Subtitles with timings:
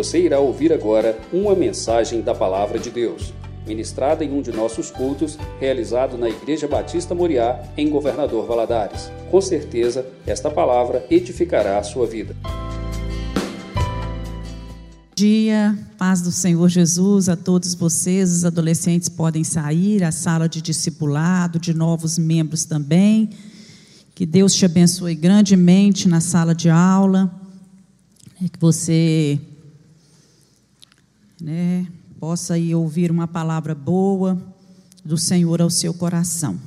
[0.00, 3.34] Você irá ouvir agora uma mensagem da Palavra de Deus,
[3.66, 9.12] ministrada em um de nossos cultos, realizado na Igreja Batista Moriá, em Governador Valadares.
[9.30, 12.34] Com certeza, esta palavra edificará a sua vida.
[15.14, 18.32] dia, paz do Senhor Jesus a todos vocês.
[18.32, 23.28] Os adolescentes podem sair, a sala de discipulado, de novos membros também.
[24.14, 27.30] Que Deus te abençoe grandemente na sala de aula.
[28.50, 29.38] Que você
[31.40, 31.86] né,
[32.18, 34.40] possa ir ouvir uma palavra boa
[35.04, 36.60] do Senhor ao seu coração.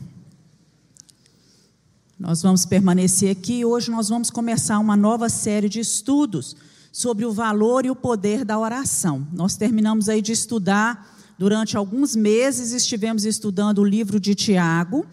[2.20, 3.64] Nós vamos permanecer aqui.
[3.64, 6.56] Hoje nós vamos começar uma nova série de estudos
[6.92, 9.28] sobre o valor e o poder da oração.
[9.32, 15.06] Nós terminamos aí de estudar durante alguns meses, estivemos estudando o livro de Tiago,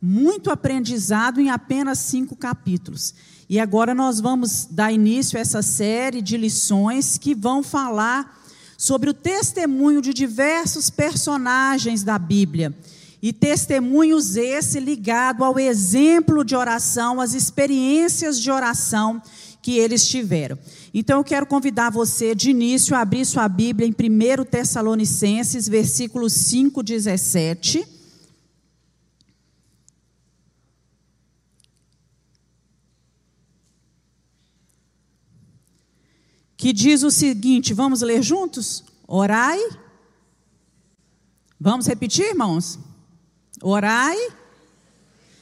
[0.00, 3.14] muito aprendizado em apenas cinco capítulos.
[3.48, 8.39] E agora nós vamos dar início a essa série de lições que vão falar
[8.80, 12.74] sobre o testemunho de diversos personagens da Bíblia.
[13.20, 19.20] E testemunhos esse ligado ao exemplo de oração, às experiências de oração
[19.60, 20.58] que eles tiveram.
[20.94, 26.30] Então eu quero convidar você de início a abrir sua Bíblia em 1 Tessalonicenses, versículo
[26.30, 27.99] 5, 17.
[36.60, 38.84] Que diz o seguinte: vamos ler juntos?
[39.08, 39.58] Orai.
[41.58, 42.78] Vamos repetir, irmãos?
[43.62, 44.18] Orai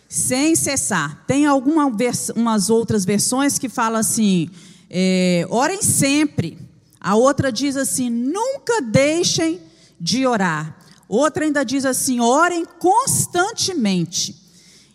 [0.08, 1.24] sem cessar.
[1.26, 4.48] Tem algumas outras versões que falam assim:
[4.88, 6.56] é, orem sempre.
[7.00, 9.60] A outra diz assim: nunca deixem
[10.00, 10.78] de orar.
[11.08, 14.36] Outra ainda diz assim: orem constantemente.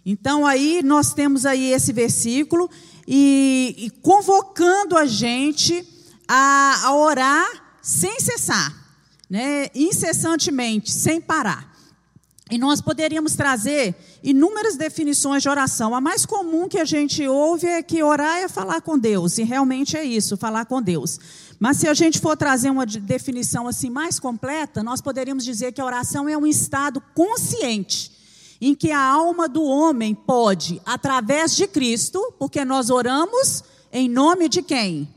[0.06, 2.70] Então aí nós temos aí esse versículo
[3.06, 5.86] e, e convocando a gente
[6.36, 8.74] a, a orar sem cessar,
[9.30, 9.68] né?
[9.76, 11.72] incessantemente, sem parar.
[12.50, 15.94] E nós poderíamos trazer inúmeras definições de oração.
[15.94, 19.44] A mais comum que a gente ouve é que orar é falar com Deus, e
[19.44, 21.20] realmente é isso, falar com Deus.
[21.60, 25.82] Mas se a gente for trazer uma definição assim mais completa, nós poderíamos dizer que
[25.82, 28.12] a oração é um estado consciente
[28.60, 34.50] em que a alma do homem pode, através de Cristo, porque nós oramos em nome
[34.50, 35.08] de quem?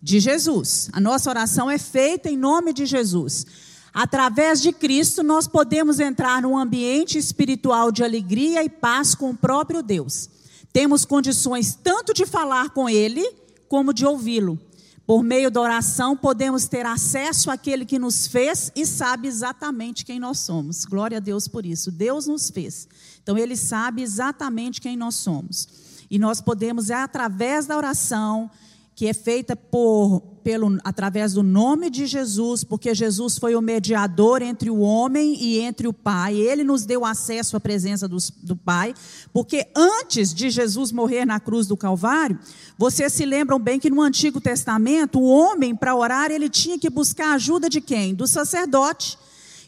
[0.00, 0.88] De Jesus.
[0.92, 3.46] A nossa oração é feita em nome de Jesus
[3.92, 9.36] Através de Cristo, nós podemos entrar num ambiente espiritual de alegria e paz com o
[9.36, 10.28] próprio Deus.
[10.72, 13.28] Temos condições tanto de falar com Ele,
[13.68, 14.56] como de ouvi-lo.
[15.04, 20.20] Por meio da oração, podemos ter acesso àquele que nos fez e sabe exatamente quem
[20.20, 20.84] nós somos.
[20.84, 21.90] Glória a Deus por isso.
[21.90, 22.86] Deus nos fez.
[23.20, 25.66] Então, Ele sabe exatamente quem nós somos.
[26.10, 28.50] E nós podemos, através da oração,
[28.98, 34.42] que é feita por, pelo, através do nome de Jesus, porque Jesus foi o mediador
[34.42, 36.34] entre o homem e entre o Pai.
[36.34, 38.92] Ele nos deu acesso à presença do, do Pai,
[39.32, 42.40] porque antes de Jesus morrer na cruz do Calvário,
[42.76, 46.90] vocês se lembram bem que no Antigo Testamento, o homem, para orar, ele tinha que
[46.90, 48.12] buscar a ajuda de quem?
[48.12, 49.16] Do sacerdote.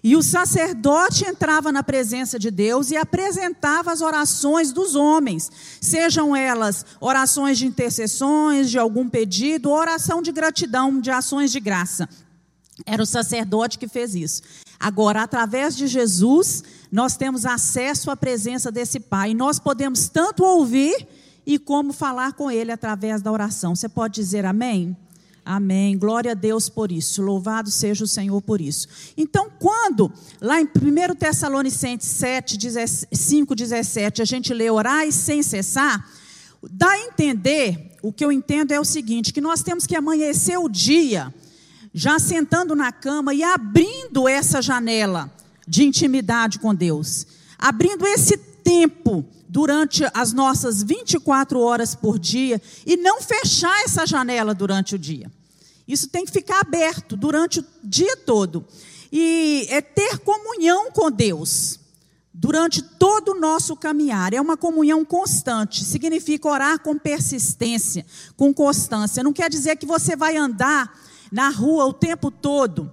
[0.03, 5.51] E o sacerdote entrava na presença de Deus e apresentava as orações dos homens,
[5.81, 12.09] sejam elas orações de intercessões, de algum pedido, oração de gratidão, de ações de graça.
[12.87, 14.43] Era o sacerdote que fez isso.
[14.79, 19.35] Agora, através de Jesus, nós temos acesso à presença desse Pai.
[19.35, 21.07] Nós podemos tanto ouvir
[21.45, 23.77] e como falar com Ele através da oração.
[23.77, 24.97] Você pode dizer amém?
[25.45, 25.97] Amém.
[25.97, 27.23] Glória a Deus por isso.
[27.23, 28.87] Louvado seja o Senhor por isso.
[29.17, 32.59] Então, quando, lá em 1 Tessalonicenses 7,
[33.13, 36.09] 5, 17, a gente lê orar sem cessar,
[36.71, 40.59] dá a entender, o que eu entendo é o seguinte: que nós temos que amanhecer
[40.59, 41.35] o dia,
[41.93, 45.31] já sentando na cama e abrindo essa janela
[45.67, 47.27] de intimidade com Deus,
[47.59, 54.55] abrindo esse tempo durante as nossas 24 horas por dia e não fechar essa janela
[54.55, 55.29] durante o dia.
[55.89, 58.65] Isso tem que ficar aberto durante o dia todo.
[59.11, 61.81] E é ter comunhão com Deus
[62.33, 64.33] durante todo o nosso caminhar.
[64.33, 65.85] É uma comunhão constante.
[65.85, 69.25] Significa orar com persistência, com constância.
[69.25, 70.97] Não quer dizer que você vai andar
[71.33, 72.91] na rua o tempo todo,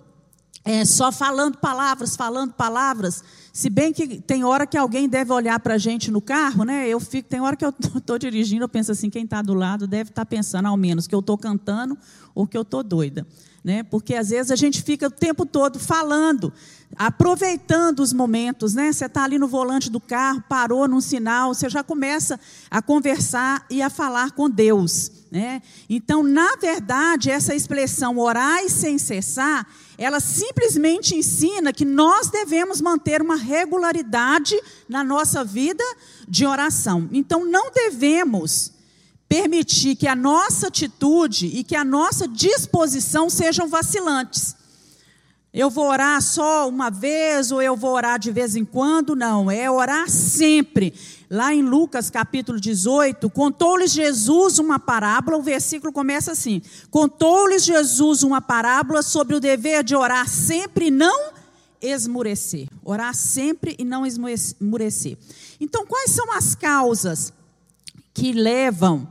[0.65, 3.23] é, só falando palavras, falando palavras,
[3.57, 6.87] Se bem que tem hora que alguém deve olhar para a gente no carro, né?
[6.87, 9.87] Eu fico, tem hora que eu estou dirigindo, eu penso assim, quem está do lado
[9.87, 11.97] deve estar tá pensando ao menos que eu estou cantando
[12.35, 13.25] ou que eu estou doida.
[13.63, 13.81] Né?
[13.81, 16.53] Porque às vezes a gente fica o tempo todo falando,
[16.95, 18.93] aproveitando os momentos, né?
[18.93, 22.39] Você está ali no volante do carro, parou num sinal, você já começa
[22.69, 25.63] a conversar e a falar com Deus, né?
[25.89, 29.67] Então, na verdade, essa expressão orar sem cessar,
[29.97, 35.83] ela simplesmente ensina que nós devemos manter uma regularidade na nossa vida
[36.27, 37.09] de oração.
[37.11, 38.73] Então, não devemos
[39.27, 44.56] permitir que a nossa atitude e que a nossa disposição sejam vacilantes.
[45.57, 49.15] Eu vou orar só uma vez ou eu vou orar de vez em quando?
[49.15, 50.93] Não, é orar sempre.
[51.27, 56.61] Lá em Lucas capítulo 18, contou-lhes Jesus uma parábola, o versículo começa assim:
[56.91, 61.31] Contou-lhes Jesus uma parábola sobre o dever de orar sempre e não
[61.81, 62.67] esmurecer.
[62.85, 65.17] Orar sempre e não esmurecer.
[65.59, 67.33] Então, quais são as causas
[68.13, 69.07] que levam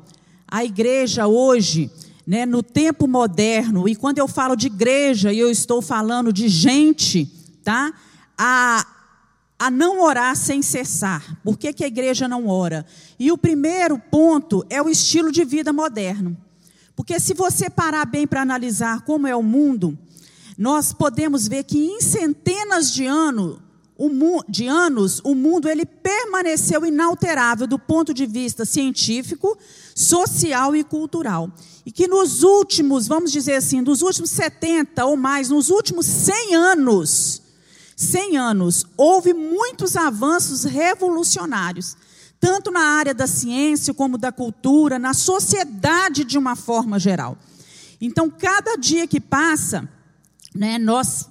[0.46, 1.90] a igreja hoje,
[2.26, 7.26] né, no tempo moderno, e quando eu falo de igreja, eu estou falando de gente,
[7.62, 7.92] tá?
[8.36, 8.84] A,
[9.58, 11.38] a não orar sem cessar.
[11.44, 12.84] Por que, que a igreja não ora?
[13.18, 16.36] E o primeiro ponto é o estilo de vida moderno.
[16.96, 19.96] Porque se você parar bem para analisar como é o mundo,
[20.58, 23.58] nós podemos ver que em centenas de anos,
[24.48, 29.56] de anos, o mundo ele permaneceu inalterável do ponto de vista científico,
[29.94, 31.50] social e cultural.
[31.84, 36.54] E que nos últimos, vamos dizer assim, dos últimos 70 ou mais, nos últimos 100
[36.54, 37.42] anos,
[37.96, 41.96] 100 anos, houve muitos avanços revolucionários,
[42.38, 47.38] tanto na área da ciência como da cultura, na sociedade de uma forma geral.
[47.98, 49.88] Então, cada dia que passa,
[50.54, 51.26] né, nós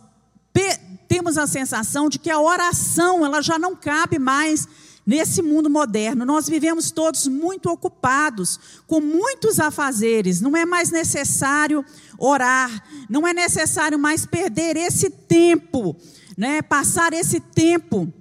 [1.08, 4.68] temos a sensação de que a oração ela já não cabe mais
[5.06, 6.26] nesse mundo moderno.
[6.26, 10.42] Nós vivemos todos muito ocupados, com muitos afazeres.
[10.42, 11.86] Não é mais necessário
[12.18, 12.70] orar,
[13.10, 15.96] não é necessário mais perder esse tempo,
[16.38, 16.62] né?
[16.62, 18.12] passar esse tempo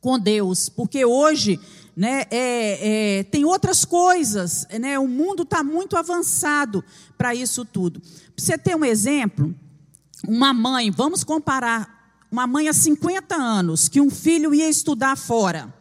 [0.00, 1.58] com Deus, porque hoje
[1.96, 6.84] né, é, é, tem outras coisas, né, o mundo está muito avançado
[7.16, 8.00] para isso tudo.
[8.00, 9.54] Para você ter um exemplo,
[10.28, 11.95] uma mãe, vamos comparar
[12.30, 15.72] uma mãe há 50 anos, que um filho ia estudar fora,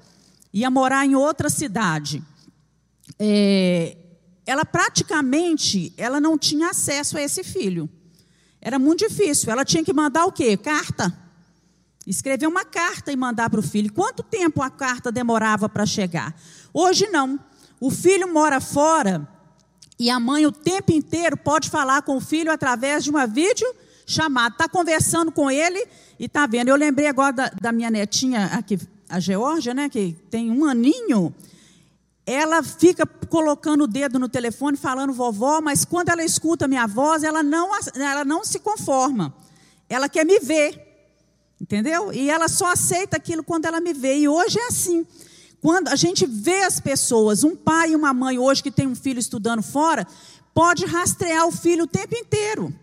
[0.53, 2.23] ia morar em outra cidade.
[3.19, 3.97] É,
[4.45, 7.89] ela praticamente ela não tinha acesso a esse filho.
[8.61, 9.51] Era muito difícil.
[9.51, 10.57] Ela tinha que mandar o quê?
[10.57, 11.15] Carta.
[12.05, 13.91] Escrever uma carta e mandar para o filho.
[13.91, 16.35] Quanto tempo a carta demorava para chegar?
[16.73, 17.39] Hoje não.
[17.79, 19.27] O filho mora fora
[19.97, 23.67] e a mãe o tempo inteiro pode falar com o filho através de uma vídeo
[24.05, 24.53] chamada.
[24.53, 25.85] Está conversando com ele
[26.19, 26.69] e está vendo.
[26.69, 28.79] Eu lembrei agora da, da minha netinha aqui,
[29.09, 31.33] a Georgia, né, que tem um aninho.
[32.25, 37.23] Ela fica colocando o dedo no telefone, falando vovó, mas quando ela escuta minha voz,
[37.23, 39.33] ela não, ela não se conforma.
[39.87, 40.81] Ela quer me ver.
[41.61, 42.11] Entendeu?
[42.11, 44.17] E ela só aceita aquilo quando ela me vê.
[44.17, 45.05] E hoje é assim.
[45.61, 48.95] Quando a gente vê as pessoas, um pai e uma mãe hoje que tem um
[48.95, 50.05] filho estudando fora,
[50.53, 52.73] pode rastrear o filho o tempo inteiro.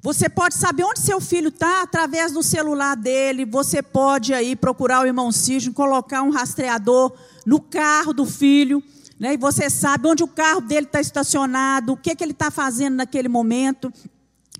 [0.00, 3.44] Você pode saber onde seu filho está através do celular dele.
[3.44, 7.12] Você pode aí procurar o irmão Cígio, colocar um rastreador
[7.44, 8.82] no carro do filho,
[9.18, 9.34] né?
[9.34, 12.94] E você sabe onde o carro dele está estacionado, o que, que ele está fazendo
[12.94, 13.92] naquele momento.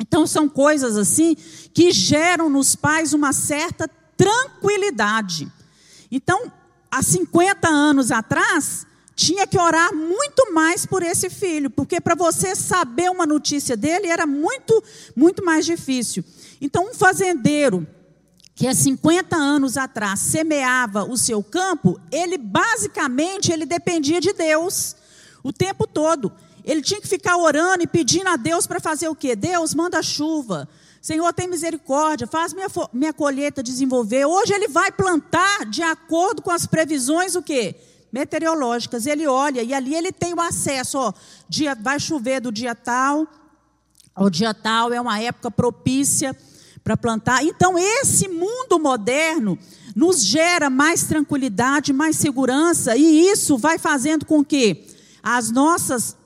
[0.00, 1.37] Então são coisas assim
[1.73, 5.50] que geram nos pais uma certa tranquilidade.
[6.11, 6.50] Então,
[6.91, 8.87] há 50 anos atrás,
[9.19, 14.06] tinha que orar muito mais por esse filho, porque para você saber uma notícia dele
[14.06, 14.81] era muito,
[15.17, 16.25] muito mais difícil.
[16.60, 17.84] Então, um fazendeiro
[18.55, 24.94] que há 50 anos atrás semeava o seu campo, ele basicamente ele dependia de Deus
[25.43, 26.32] o tempo todo.
[26.65, 29.34] Ele tinha que ficar orando e pedindo a Deus para fazer o quê?
[29.34, 30.69] Deus, manda chuva.
[31.03, 34.27] Senhor, tem misericórdia, faz minha, minha colheita desenvolver.
[34.27, 37.75] Hoje ele vai plantar de acordo com as previsões o quê?
[38.12, 39.06] Meteorológicas.
[39.06, 41.12] Ele olha e ali ele tem o acesso, ó,
[41.48, 43.27] dia vai chover do dia tal,
[44.17, 46.36] o dia tal é uma época propícia
[46.82, 47.44] para plantar.
[47.44, 49.58] Então esse mundo moderno
[49.94, 54.86] nos gera mais tranquilidade, mais segurança e isso vai fazendo com que
[55.22, 56.17] as nossas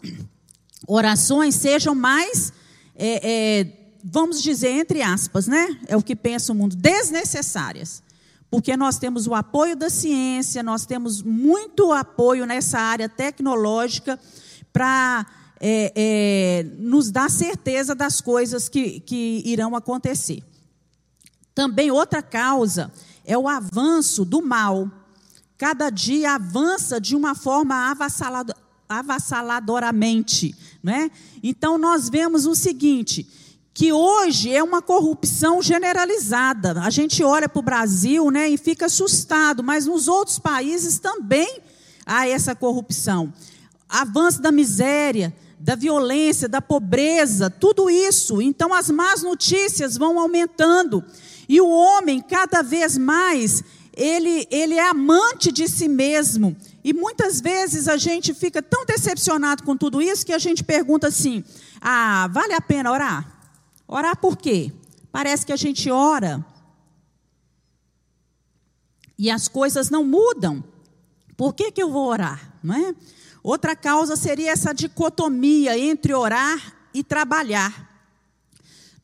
[0.87, 2.53] orações sejam mais,
[2.95, 5.79] é, é, vamos dizer entre aspas, né?
[5.87, 8.03] É o que pensa o mundo, desnecessárias
[8.53, 14.21] porque nós temos o apoio da ciência, nós temos muito apoio nessa área tecnológica
[14.71, 15.25] para
[15.59, 20.45] é, é, nos dar certeza das coisas que, que irão acontecer.
[21.55, 22.93] Também outra causa
[23.25, 24.87] é o avanço do mal.
[25.57, 27.91] Cada dia avança de uma forma
[28.87, 30.55] avassaladoramente.
[30.83, 31.11] Né?
[31.43, 33.27] Então, nós vemos o seguinte:
[33.75, 36.81] que hoje é uma corrupção generalizada.
[36.83, 41.61] A gente olha para o Brasil né, e fica assustado, mas nos outros países também
[42.05, 43.33] há essa corrupção.
[43.89, 48.43] Avanço da miséria, da violência, da pobreza, tudo isso.
[48.43, 51.03] Então as más notícias vão aumentando.
[51.49, 53.63] E o homem, cada vez mais,
[53.97, 56.57] ele, ele é amante de si mesmo.
[56.85, 61.09] E muitas vezes a gente fica tão decepcionado com tudo isso que a gente pergunta
[61.09, 61.45] assim:
[61.81, 63.32] ah, vale a pena orar?
[63.93, 64.73] Orar por quê?
[65.13, 66.43] Parece que a gente ora
[69.19, 70.65] e as coisas não mudam.
[71.37, 72.55] Por que, que eu vou orar?
[72.63, 72.95] Não é?
[73.43, 78.11] Outra causa seria essa dicotomia entre orar e trabalhar.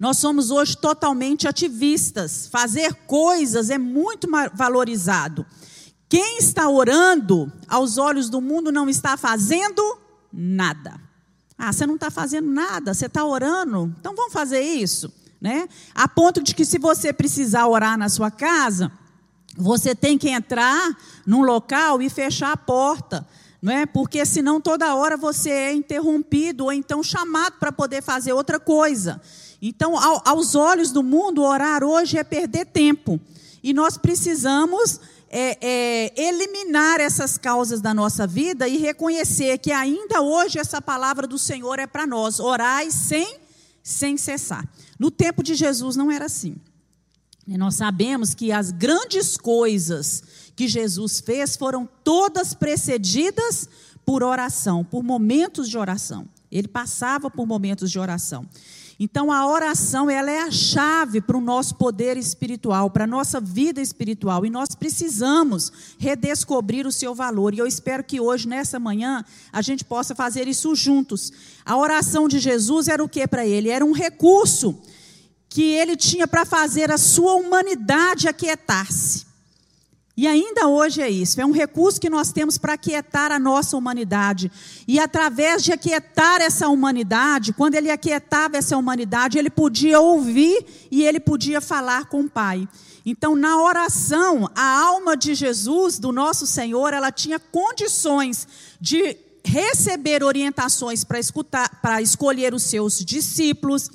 [0.00, 2.46] Nós somos hoje totalmente ativistas.
[2.46, 5.44] Fazer coisas é muito valorizado.
[6.08, 9.98] Quem está orando, aos olhos do mundo, não está fazendo
[10.32, 11.07] nada.
[11.58, 15.12] Ah, você não está fazendo nada, você está orando, então vamos fazer isso.
[15.40, 15.68] Né?
[15.94, 18.92] A ponto de que, se você precisar orar na sua casa,
[19.56, 20.96] você tem que entrar
[21.26, 23.26] num local e fechar a porta
[23.60, 23.86] não é?
[23.86, 29.20] Porque senão toda hora você é interrompido ou então chamado para poder fazer outra coisa.
[29.60, 33.20] Então, ao, aos olhos do mundo, orar hoje é perder tempo.
[33.62, 35.00] E nós precisamos
[35.30, 41.26] é, é, eliminar essas causas da nossa vida e reconhecer que ainda hoje essa palavra
[41.26, 42.40] do Senhor é para nós.
[42.40, 43.38] Orai sem,
[43.82, 44.66] sem cessar.
[44.98, 46.56] No tempo de Jesus não era assim.
[47.46, 50.22] Nós sabemos que as grandes coisas
[50.54, 53.68] que Jesus fez foram todas precedidas
[54.04, 56.28] por oração, por momentos de oração.
[56.50, 58.46] Ele passava por momentos de oração.
[59.00, 63.40] Então a oração, ela é a chave para o nosso poder espiritual, para a nossa
[63.40, 67.54] vida espiritual, e nós precisamos redescobrir o seu valor.
[67.54, 71.32] E eu espero que hoje, nessa manhã, a gente possa fazer isso juntos.
[71.64, 73.68] A oração de Jesus era o que para ele?
[73.68, 74.76] Era um recurso
[75.48, 79.27] que ele tinha para fazer a sua humanidade aquietar-se.
[80.18, 83.76] E ainda hoje é isso, é um recurso que nós temos para aquietar a nossa
[83.76, 84.50] humanidade.
[84.88, 91.04] E através de aquietar essa humanidade, quando ele aquietava essa humanidade, ele podia ouvir e
[91.04, 92.68] ele podia falar com o Pai.
[93.06, 98.48] Então, na oração, a alma de Jesus, do nosso Senhor, ela tinha condições
[98.80, 103.88] de receber orientações para escutar, para escolher os seus discípulos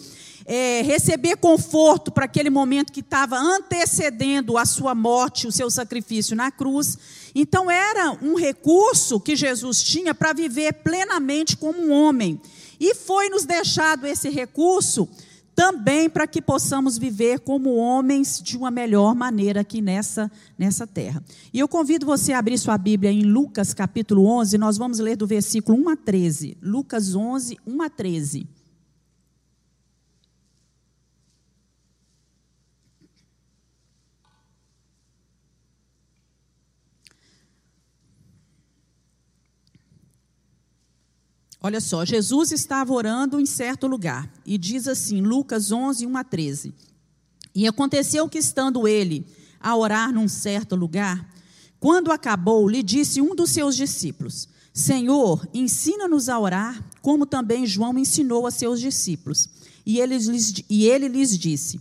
[0.46, 6.36] é, receber conforto para aquele momento que estava antecedendo a sua morte, o seu sacrifício
[6.36, 6.98] na cruz.
[7.34, 12.40] Então, era um recurso que Jesus tinha para viver plenamente como um homem.
[12.80, 15.08] E foi nos deixado esse recurso
[15.56, 21.24] também para que possamos viver como homens de uma melhor maneira aqui nessa, nessa terra.
[21.54, 25.16] E eu convido você a abrir sua Bíblia em Lucas capítulo 11, nós vamos ler
[25.16, 26.58] do versículo 1 a 13.
[26.62, 28.48] Lucas 11, 1 a 13.
[41.66, 46.24] Olha só, Jesus estava orando em certo lugar, e diz assim, Lucas 11, 1 a
[46.24, 46.74] 13.
[47.56, 49.26] E aconteceu que, estando ele
[49.62, 51.26] a orar num certo lugar,
[51.80, 57.98] quando acabou, lhe disse um dos seus discípulos: Senhor, ensina-nos a orar, como também João
[57.98, 59.48] ensinou a seus discípulos.
[59.86, 61.80] E ele lhes, e ele lhes disse: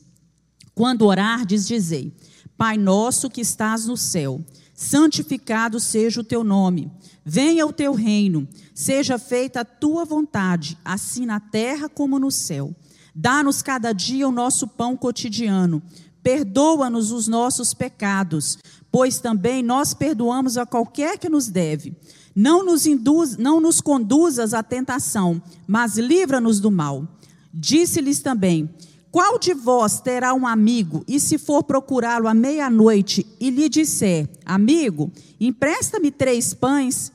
[0.77, 2.13] Quando orardes, dizei:
[2.57, 4.41] Pai nosso que estás no céu,
[4.83, 6.91] santificado seja o teu nome.
[7.25, 12.75] Venha o teu reino, seja feita a tua vontade, assim na terra como no céu.
[13.15, 15.81] Dá-nos cada dia o nosso pão cotidiano.
[16.21, 18.59] Perdoa-nos os nossos pecados,
[18.91, 21.97] pois também nós perdoamos a qualquer que nos deve.
[22.35, 27.07] Não nos, induz, não nos conduzas à tentação, mas livra-nos do mal.
[27.55, 28.69] Disse-lhes também:
[29.13, 34.29] Qual de vós terá um amigo, e se for procurá-lo à meia-noite, e lhe disser:
[34.45, 37.13] Amigo, empresta-me três pães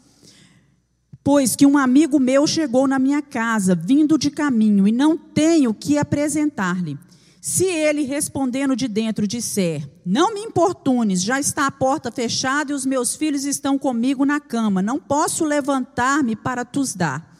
[1.27, 5.74] Pois que um amigo meu chegou na minha casa, vindo de caminho, e não tenho
[5.74, 6.98] que apresentar-lhe.
[7.42, 12.74] Se ele, respondendo de dentro, disser: Não me importunes, já está a porta fechada e
[12.74, 17.36] os meus filhos estão comigo na cama, não posso levantar-me para tus dar.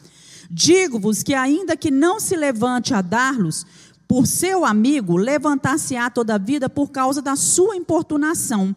[0.52, 3.66] Digo-vos que, ainda que não se levante a dar-los,
[4.08, 8.76] por seu amigo, levantar-se-á toda a vida por causa da sua importunação,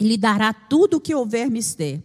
[0.00, 2.02] e lhe dará tudo o que houver mister.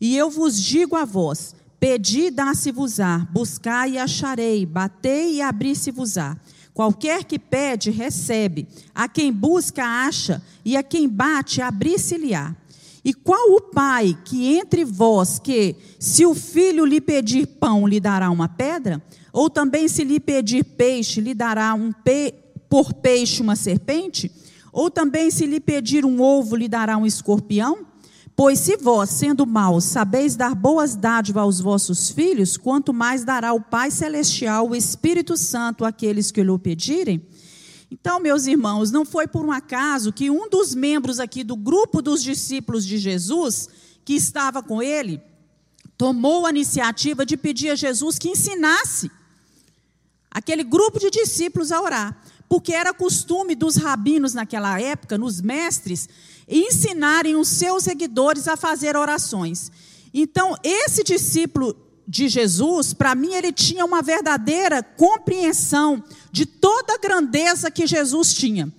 [0.00, 6.36] E eu vos digo a vós: Pedi, dá-se-vos-á, buscai e acharei, batei e abri-se-vos-á.
[6.72, 8.66] Qualquer que pede, recebe.
[8.92, 10.42] A quem busca, acha.
[10.64, 12.54] E a quem bate, abrir-se-lhe-á.
[13.04, 18.00] E qual o pai que entre vós, que, se o filho lhe pedir pão, lhe
[18.00, 19.00] dará uma pedra?
[19.34, 22.32] Ou também, se lhe pedir peixe, lhe dará um pe...
[22.68, 24.30] por peixe uma serpente?
[24.72, 27.84] Ou também, se lhe pedir um ovo, lhe dará um escorpião?
[28.36, 33.52] Pois se vós, sendo maus, sabeis dar boas dádivas aos vossos filhos, quanto mais dará
[33.52, 37.20] o Pai Celestial, o Espírito Santo, àqueles que lhe pedirem?
[37.90, 42.00] Então, meus irmãos, não foi por um acaso que um dos membros aqui do grupo
[42.00, 43.68] dos discípulos de Jesus,
[44.04, 45.20] que estava com ele,
[45.98, 49.10] tomou a iniciativa de pedir a Jesus que ensinasse
[50.34, 52.20] aquele grupo de discípulos a orar.
[52.48, 56.08] Porque era costume dos rabinos naquela época, nos mestres,
[56.48, 59.72] ensinarem os seus seguidores a fazer orações.
[60.12, 61.74] Então, esse discípulo
[62.06, 68.34] de Jesus, para mim, ele tinha uma verdadeira compreensão de toda a grandeza que Jesus
[68.34, 68.70] tinha.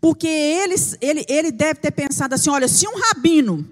[0.00, 3.68] Porque ele, ele, ele deve ter pensado assim: olha, se um rabino,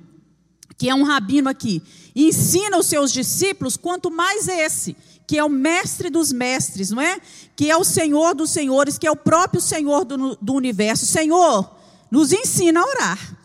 [0.76, 1.82] que é um rabino aqui,
[2.14, 4.94] ensina os seus discípulos, quanto mais esse,
[5.28, 7.20] que é o mestre dos mestres, não é?
[7.54, 11.04] Que é o Senhor dos senhores, que é o próprio Senhor do, do universo.
[11.04, 11.70] Senhor,
[12.10, 13.36] nos ensina a orar.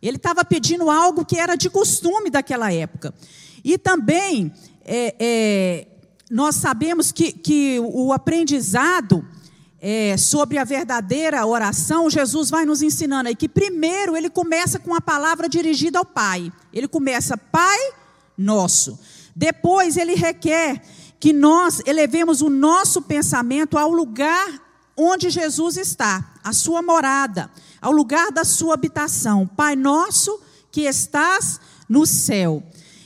[0.00, 3.12] Ele estava pedindo algo que era de costume daquela época.
[3.64, 4.52] E também
[4.84, 5.86] é, é,
[6.30, 9.26] nós sabemos que, que o aprendizado
[9.80, 14.94] é, sobre a verdadeira oração, Jesus vai nos ensinando aí que primeiro ele começa com
[14.94, 16.52] a palavra dirigida ao Pai.
[16.72, 17.78] Ele começa, Pai
[18.38, 18.96] nosso.
[19.34, 20.80] Depois ele requer
[21.22, 24.60] que nós elevemos o nosso pensamento ao lugar
[24.96, 27.48] onde Jesus está, a sua morada,
[27.80, 29.46] ao lugar da sua habitação.
[29.46, 30.40] Pai nosso
[30.72, 32.60] que estás no céu.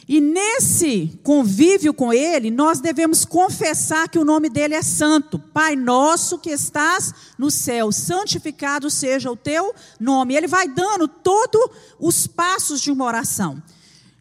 [0.09, 5.39] E nesse convívio com Ele, nós devemos confessar que o nome dele é Santo.
[5.39, 10.35] Pai nosso que estás no céu, santificado seja o teu nome.
[10.35, 11.69] Ele vai dando todos
[12.01, 13.63] os passos de uma oração.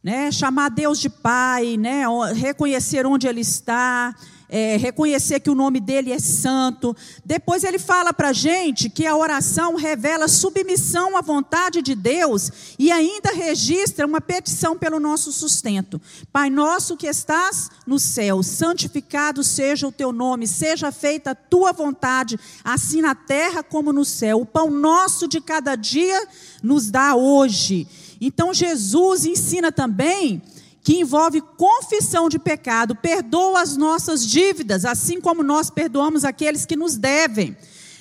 [0.06, 0.32] Né?
[0.32, 2.04] Chamar Deus de Pai, né?
[2.36, 4.14] reconhecer onde Ele está,
[4.50, 6.96] é, reconhecer que o nome dele é santo.
[7.24, 12.52] Depois ele fala para a gente que a oração revela submissão à vontade de Deus
[12.78, 16.02] e ainda registra uma petição pelo nosso sustento.
[16.32, 21.72] Pai nosso que estás no céu, santificado seja o teu nome, seja feita a tua
[21.72, 24.42] vontade, assim na terra como no céu.
[24.42, 26.28] O pão nosso de cada dia
[26.62, 27.88] nos dá hoje.
[28.20, 30.42] Então Jesus ensina também
[30.86, 36.76] que envolve confissão de pecado, perdoa as nossas dívidas, assim como nós perdoamos aqueles que
[36.76, 37.58] nos devem.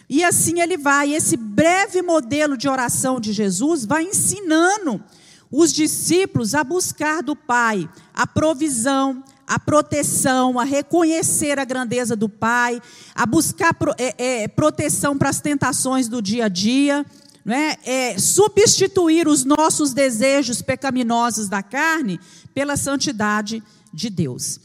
[0.06, 1.14] E assim ele vai.
[1.14, 5.02] Esse breve modelo de oração de Jesus vai ensinando
[5.50, 12.28] os discípulos a buscar do Pai a provisão, a proteção, a reconhecer a grandeza do
[12.28, 12.82] Pai,
[13.14, 17.06] a buscar é, é, proteção para as tentações do dia a dia
[17.44, 17.76] não é?
[17.84, 22.18] é substituir os nossos desejos pecaminosos da carne
[22.54, 24.58] pela santidade de Deus.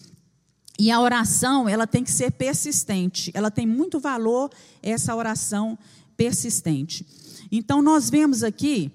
[0.80, 3.32] E a oração, ela tem que ser persistente.
[3.34, 4.50] Ela tem muito valor,
[4.82, 5.78] essa oração
[6.16, 7.06] persistente.
[7.52, 8.90] Então, nós vemos aqui,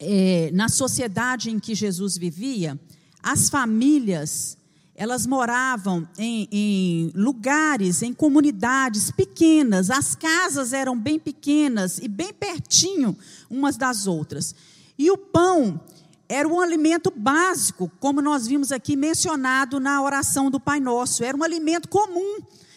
[0.00, 2.78] é, na sociedade em que Jesus vivia,
[3.22, 4.58] as famílias
[5.00, 12.34] elas moravam em, em, lugares, em comunidades pequenas, as casas eram bem pequenas e bem
[12.34, 13.16] pertinho
[13.48, 14.54] umas das outras.
[14.98, 15.80] E o pão
[16.28, 21.34] era um alimento básico, como nós vimos aqui mencionado na oração do Pai Nosso, era
[21.34, 22.36] um alimento comum.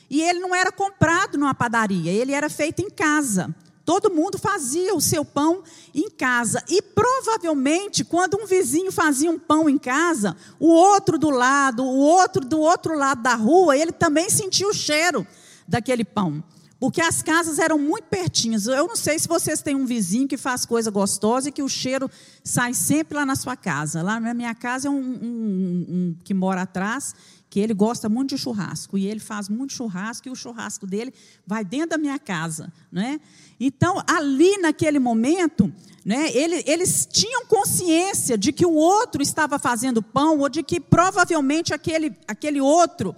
[0.10, 3.54] E ele não era comprado numa padaria, ele era feito em casa.
[3.86, 5.62] Todo mundo fazia o seu pão
[5.94, 6.64] em casa.
[6.70, 11.98] E provavelmente, quando um vizinho fazia um pão em casa, o outro do lado, o
[11.98, 15.28] outro do outro lado da rua, ele também sentia o cheiro
[15.68, 16.42] daquele pão.
[16.80, 18.68] Porque as casas eram muito pertinhas.
[18.68, 21.70] Eu não sei se vocês têm um vizinho que faz coisa gostosa e que o
[21.70, 22.12] cheiro
[22.44, 24.02] sai sempre lá na sua casa.
[24.02, 27.16] Lá na minha casa é um, um, um, um que mora atrás,
[27.54, 28.98] que ele gosta muito de churrasco.
[28.98, 31.14] E ele faz muito churrasco, e o churrasco dele
[31.46, 32.74] vai dentro da minha casa.
[32.92, 33.22] Né?
[33.60, 35.72] Então, ali naquele momento,
[36.04, 40.80] né, ele, eles tinham consciência de que o outro estava fazendo pão, ou de que
[40.80, 43.16] provavelmente aquele, aquele outro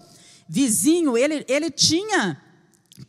[0.50, 2.38] vizinho, ele, ele tinha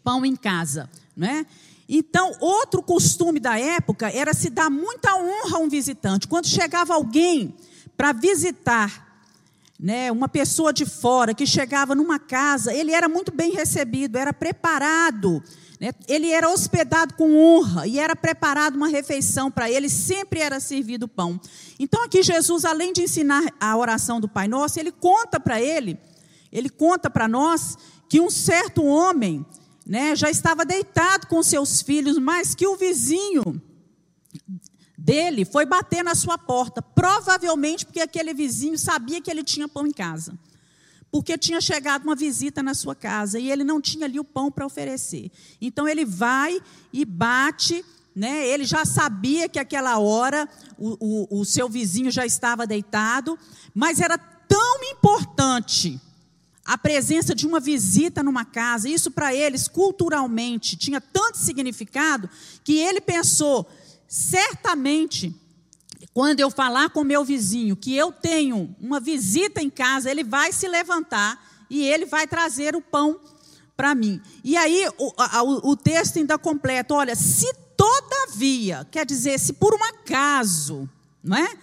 [0.04, 1.44] pão em casa, né?
[1.88, 6.28] Então, outro costume da época era se dar muita honra a um visitante.
[6.28, 7.52] Quando chegava alguém
[7.96, 9.05] para visitar,
[9.78, 14.32] né, uma pessoa de fora que chegava numa casa, ele era muito bem recebido, era
[14.32, 15.42] preparado
[15.78, 15.92] né?
[16.08, 21.06] Ele era hospedado com honra e era preparado uma refeição para ele, sempre era servido
[21.06, 21.38] pão.
[21.78, 25.98] Então, aqui Jesus, além de ensinar a oração do Pai Nosso, ele conta para ele,
[26.50, 27.76] ele conta para nós
[28.08, 29.44] que um certo homem
[29.86, 33.60] né, já estava deitado com seus filhos, mas que o vizinho
[35.06, 39.86] dele foi bater na sua porta, provavelmente porque aquele vizinho sabia que ele tinha pão
[39.86, 40.36] em casa.
[41.12, 44.50] Porque tinha chegado uma visita na sua casa e ele não tinha ali o pão
[44.50, 45.30] para oferecer.
[45.60, 46.60] Então ele vai
[46.92, 47.84] e bate,
[48.16, 48.48] né?
[48.48, 50.96] Ele já sabia que aquela hora o,
[51.38, 53.38] o, o seu vizinho já estava deitado,
[53.72, 56.00] mas era tão importante
[56.64, 62.28] a presença de uma visita numa casa, isso para eles culturalmente tinha tanto significado
[62.64, 63.64] que ele pensou:
[64.08, 65.34] certamente,
[66.12, 70.52] quando eu falar com meu vizinho que eu tenho uma visita em casa, ele vai
[70.52, 73.20] se levantar e ele vai trazer o pão
[73.76, 74.20] para mim.
[74.42, 79.74] E aí o, o, o texto ainda completa: olha, se todavia, quer dizer, se por
[79.74, 80.88] um acaso,
[81.22, 81.56] não é?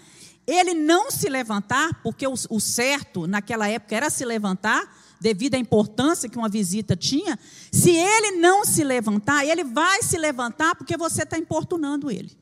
[0.46, 4.84] ele não se levantar, porque o, o, certo naquela época era se levantar,
[5.24, 7.40] devido à importância que uma visita tinha,
[7.72, 12.38] se ele não se levantar, ele vai se levantar porque você está importunando ele.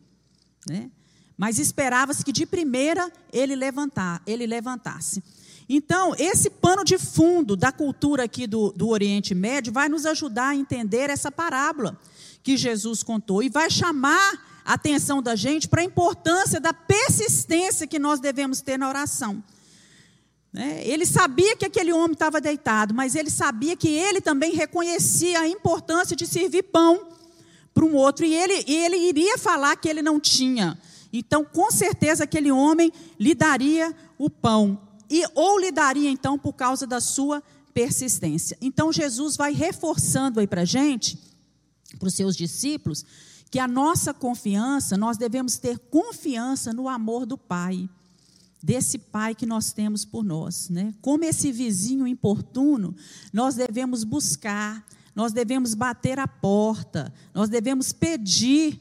[0.67, 0.89] Né?
[1.37, 5.23] Mas esperava-se que de primeira ele levantar, ele levantasse.
[5.69, 10.49] Então, esse pano de fundo da cultura aqui do, do Oriente Médio vai nos ajudar
[10.49, 11.95] a entender essa parábola
[12.41, 17.85] que Jesus contou e vai chamar a atenção da gente para a importância da persistência
[17.85, 19.43] que nós devemos ter na oração.
[20.53, 20.85] Né?
[20.85, 25.47] Ele sabia que aquele homem estava deitado, mas ele sabia que ele também reconhecia a
[25.47, 27.07] importância de servir pão
[27.73, 30.77] para um outro, e ele, e ele iria falar que ele não tinha.
[31.13, 36.53] Então, com certeza, aquele homem lhe daria o pão, e ou lhe daria, então, por
[36.53, 37.41] causa da sua
[37.73, 38.57] persistência.
[38.61, 41.17] Então, Jesus vai reforçando aí para a gente,
[41.97, 43.05] para os seus discípulos,
[43.49, 47.89] que a nossa confiança, nós devemos ter confiança no amor do Pai,
[48.61, 50.69] desse Pai que nós temos por nós.
[50.69, 50.93] Né?
[51.01, 52.95] Como esse vizinho importuno,
[53.33, 58.79] nós devemos buscar, nós devemos bater a porta, nós devemos pedir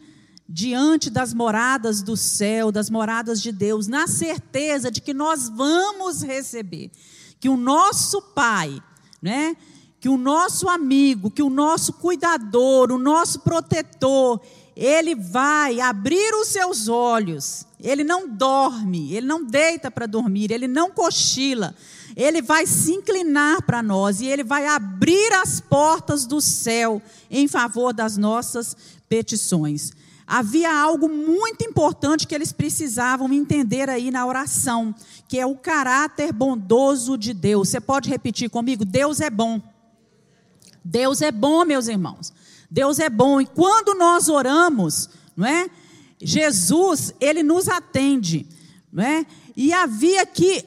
[0.48, 6.22] diante das moradas do céu, das moradas de Deus, na certeza de que nós vamos
[6.22, 6.90] receber,
[7.38, 8.82] que o nosso Pai,
[9.22, 9.56] né?
[10.00, 14.40] que o nosso amigo, que o nosso cuidador, o nosso protetor,
[14.74, 20.68] ele vai abrir os seus olhos, ele não dorme, ele não deita para dormir, ele
[20.68, 21.74] não cochila,
[22.16, 27.48] ele vai se inclinar para nós e ele vai abrir as portas do céu em
[27.48, 28.76] favor das nossas
[29.08, 29.92] petições.
[30.26, 34.94] Havia algo muito importante que eles precisavam entender aí na oração,
[35.26, 37.68] que é o caráter bondoso de Deus.
[37.68, 38.84] Você pode repetir comigo?
[38.84, 39.60] Deus é bom.
[40.84, 42.32] Deus é bom, meus irmãos.
[42.70, 43.40] Deus é bom.
[43.40, 45.68] E quando nós oramos, não é?
[46.20, 48.46] Jesus, ele nos atende,
[48.92, 49.26] não é?
[49.56, 50.64] E havia aqui,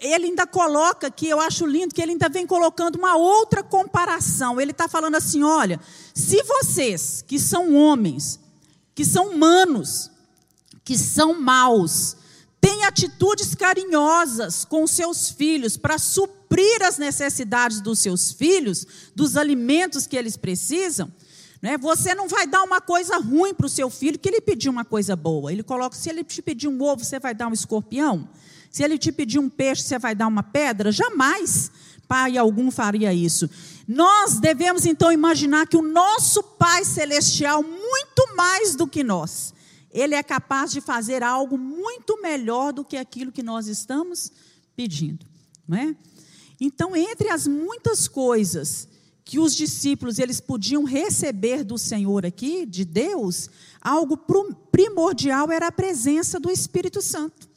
[0.00, 4.60] ele ainda coloca aqui, eu acho lindo que ele ainda vem colocando uma outra comparação.
[4.60, 5.80] Ele está falando assim: olha,
[6.14, 8.40] se vocês, que são homens,
[8.94, 10.10] que são humanos,
[10.84, 12.16] que são maus,
[12.60, 20.06] têm atitudes carinhosas com seus filhos para suprir as necessidades dos seus filhos, dos alimentos
[20.06, 21.10] que eles precisam,
[21.64, 21.78] né?
[21.78, 24.84] Você não vai dar uma coisa ruim para o seu filho que ele pediu uma
[24.84, 25.50] coisa boa.
[25.50, 28.28] Ele coloca: se ele te pedir um ovo, você vai dar um escorpião?
[28.70, 30.92] Se ele te pedir um peixe, você vai dar uma pedra?
[30.92, 31.70] Jamais
[32.06, 33.48] pai algum faria isso.
[33.88, 39.54] Nós devemos então imaginar que o nosso Pai Celestial, muito mais do que nós,
[39.90, 44.30] ele é capaz de fazer algo muito melhor do que aquilo que nós estamos
[44.76, 45.24] pedindo.
[45.66, 45.96] Não é?
[46.60, 48.86] Então, entre as muitas coisas
[49.24, 53.48] que os discípulos eles podiam receber do Senhor aqui, de Deus,
[53.80, 54.18] algo
[54.70, 57.48] primordial era a presença do Espírito Santo.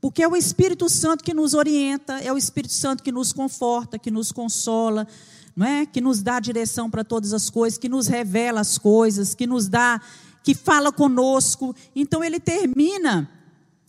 [0.00, 3.98] Porque é o Espírito Santo que nos orienta, é o Espírito Santo que nos conforta,
[3.98, 5.08] que nos consola,
[5.56, 5.86] não é?
[5.86, 9.66] Que nos dá direção para todas as coisas, que nos revela as coisas, que nos
[9.66, 9.98] dá,
[10.42, 11.74] que fala conosco.
[11.96, 13.30] Então ele termina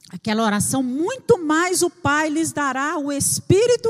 [0.10, 3.90] aquela oração, muito mais o Pai lhes dará o Espírito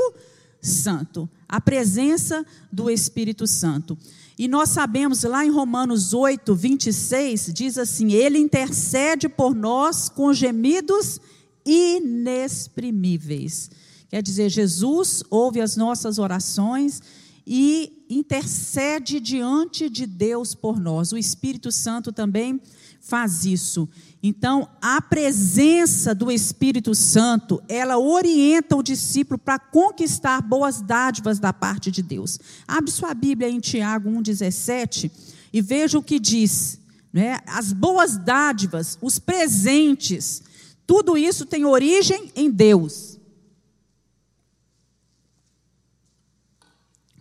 [0.60, 3.96] Santo a presença do Espírito Santo.
[4.38, 10.32] E nós sabemos lá em Romanos 8, 26, diz assim: Ele intercede por nós com
[10.32, 11.20] gemidos
[11.64, 13.70] inexprimíveis.
[14.08, 17.00] Quer dizer, Jesus ouve as nossas orações
[17.46, 21.12] e intercede diante de Deus por nós.
[21.12, 22.60] O Espírito Santo também
[23.00, 23.88] faz isso.
[24.28, 31.52] Então, a presença do Espírito Santo, ela orienta o discípulo para conquistar boas dádivas da
[31.52, 32.40] parte de Deus.
[32.66, 35.12] Abre sua Bíblia em Tiago 1,17
[35.52, 36.80] e veja o que diz.
[37.12, 37.38] Né?
[37.46, 40.42] As boas dádivas, os presentes,
[40.84, 43.20] tudo isso tem origem em Deus.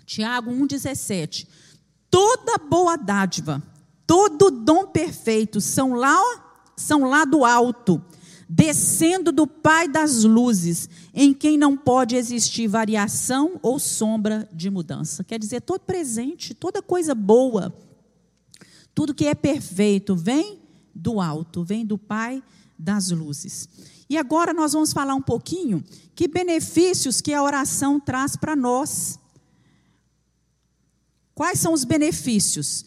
[0.07, 1.45] Tiago 1,17.
[2.09, 3.61] toda boa dádiva,
[4.07, 6.44] todo dom perfeito são lá,
[6.75, 8.01] são lá do alto,
[8.47, 15.23] descendo do Pai das luzes, em quem não pode existir variação ou sombra de mudança.
[15.23, 17.75] Quer dizer, todo presente, toda coisa boa,
[18.93, 20.59] tudo que é perfeito, vem
[20.93, 22.43] do alto, vem do Pai
[22.77, 23.67] das luzes.
[24.09, 25.83] E agora nós vamos falar um pouquinho
[26.13, 29.19] que benefícios que a oração traz para nós.
[31.33, 32.85] Quais são os benefícios?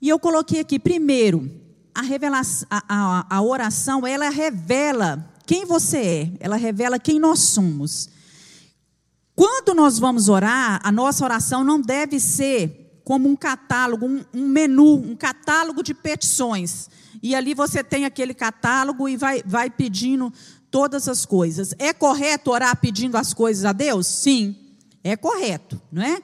[0.00, 1.50] E eu coloquei aqui, primeiro,
[1.98, 8.10] a, a, a, a oração, ela revela quem você é, ela revela quem nós somos.
[9.34, 14.48] Quando nós vamos orar, a nossa oração não deve ser como um catálogo, um, um
[14.48, 16.90] menu, um catálogo de petições.
[17.22, 20.32] E ali você tem aquele catálogo e vai, vai pedindo
[20.70, 21.74] todas as coisas.
[21.78, 24.06] É correto orar pedindo as coisas a Deus?
[24.06, 24.54] Sim,
[25.02, 26.20] é correto, não é?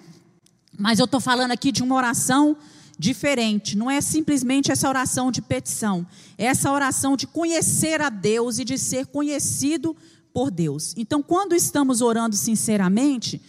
[0.78, 2.56] Mas eu estou falando aqui de uma oração
[2.98, 3.76] diferente.
[3.76, 6.06] Não é simplesmente essa oração de petição,
[6.38, 9.96] é essa oração de conhecer a Deus e de ser conhecido
[10.32, 10.94] por Deus.
[10.96, 13.40] Então, quando estamos orando sinceramente,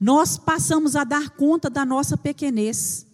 [0.00, 3.06] nós passamos a dar conta da nossa pequenez,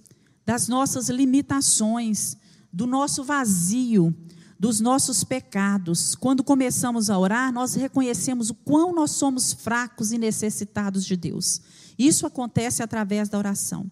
[0.44, 2.36] das nossas limitações,
[2.72, 4.14] do nosso vazio,
[4.58, 6.14] dos nossos pecados.
[6.14, 11.60] Quando começamos a orar, nós reconhecemos o quão nós somos fracos e necessitados de Deus.
[11.98, 13.90] Isso acontece através da oração.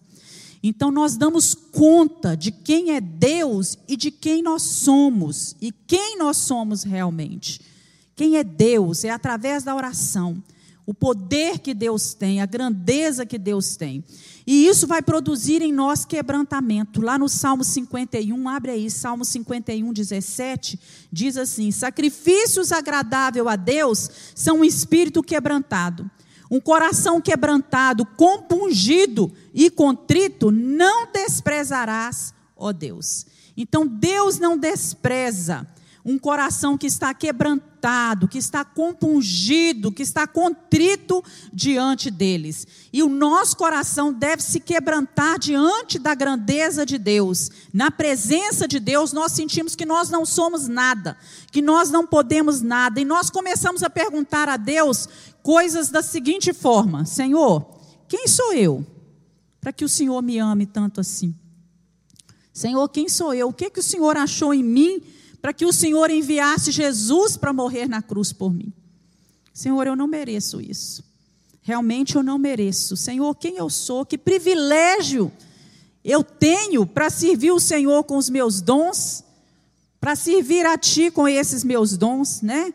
[0.63, 6.17] Então nós damos conta de quem é Deus e de quem nós somos e quem
[6.17, 7.61] nós somos realmente.
[8.15, 10.41] Quem é Deus é através da oração,
[10.85, 14.03] o poder que Deus tem, a grandeza que Deus tem.
[14.47, 17.01] E isso vai produzir em nós quebrantamento.
[17.01, 20.79] Lá no Salmo 51, abre aí, Salmo 51, 17,
[21.11, 26.09] diz assim: Sacrifícios agradáveis a Deus são um espírito quebrantado
[26.49, 33.25] um coração quebrantado, compungido e contrito, não desprezarás, ó Deus.
[33.57, 35.67] Então Deus não despreza
[36.07, 42.67] um coração que está quebrantado, que está compungido, que está contrito diante deles.
[42.93, 47.49] E o nosso coração deve se quebrantar diante da grandeza de Deus.
[47.73, 51.17] Na presença de Deus, nós sentimos que nós não somos nada,
[51.51, 53.01] que nós não podemos nada.
[53.01, 55.09] E nós começamos a perguntar a Deus
[55.45, 57.65] coisas da seguinte forma: Senhor,
[58.07, 58.85] quem sou eu
[59.61, 61.33] para que o Senhor me ame tanto assim?
[62.51, 63.49] Senhor, quem sou eu?
[63.49, 65.01] O que, que o Senhor achou em mim?
[65.45, 68.73] para que o Senhor enviasse Jesus para morrer na cruz por mim.
[69.53, 71.03] Senhor, eu não mereço isso.
[71.61, 72.97] Realmente eu não mereço.
[72.97, 74.03] Senhor, quem eu sou?
[74.07, 75.31] Que privilégio
[76.03, 79.23] eu tenho para servir o Senhor com os meus dons,
[79.99, 82.73] para servir a Ti com esses meus dons, né?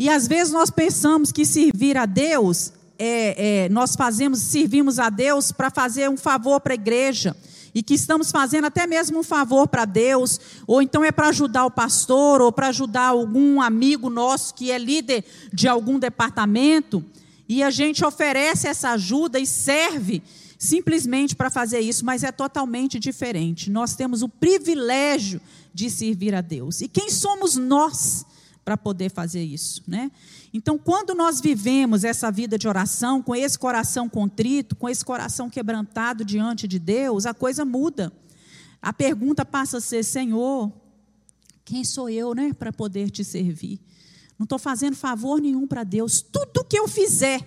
[0.00, 5.10] E às vezes nós pensamos que servir a Deus é, é nós fazemos, servimos a
[5.10, 7.36] Deus para fazer um favor para a igreja
[7.74, 11.66] e que estamos fazendo até mesmo um favor para Deus, ou então é para ajudar
[11.66, 17.04] o pastor, ou para ajudar algum amigo nosso que é líder de algum departamento,
[17.46, 20.22] e a gente oferece essa ajuda e serve
[20.58, 23.70] simplesmente para fazer isso, mas é totalmente diferente.
[23.70, 25.42] Nós temos o privilégio
[25.74, 26.80] de servir a Deus.
[26.80, 28.24] E quem somos nós
[28.64, 30.10] para poder fazer isso, né?
[30.52, 35.48] Então, quando nós vivemos essa vida de oração, com esse coração contrito, com esse coração
[35.48, 38.12] quebrantado diante de Deus, a coisa muda.
[38.82, 40.72] A pergunta passa a ser: Senhor,
[41.64, 43.80] quem sou eu, né, para poder te servir?
[44.38, 46.20] Não estou fazendo favor nenhum para Deus.
[46.20, 47.46] Tudo que eu fizer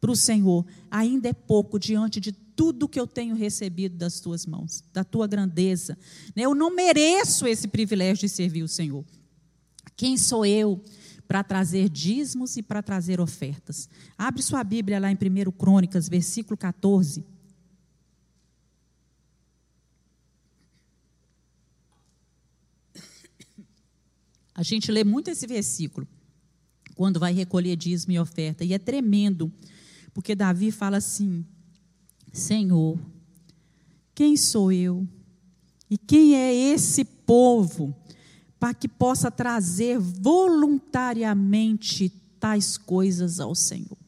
[0.00, 4.46] para o Senhor ainda é pouco diante de tudo que eu tenho recebido das tuas
[4.46, 5.98] mãos, da tua grandeza.
[6.34, 9.04] Eu não mereço esse privilégio de servir o Senhor.
[9.96, 10.82] Quem sou eu?
[11.26, 13.88] para trazer dízimos e para trazer ofertas.
[14.16, 17.24] Abre sua Bíblia lá em 1 Crônicas, versículo 14.
[24.54, 26.06] A gente lê muito esse versículo
[26.94, 29.52] quando vai recolher dízimo e oferta, e é tremendo,
[30.12, 31.44] porque Davi fala assim:
[32.32, 32.96] Senhor,
[34.14, 35.04] quem sou eu?
[35.90, 37.94] E quem é esse povo
[38.64, 42.08] para que possa trazer voluntariamente
[42.40, 43.98] tais coisas ao Senhor.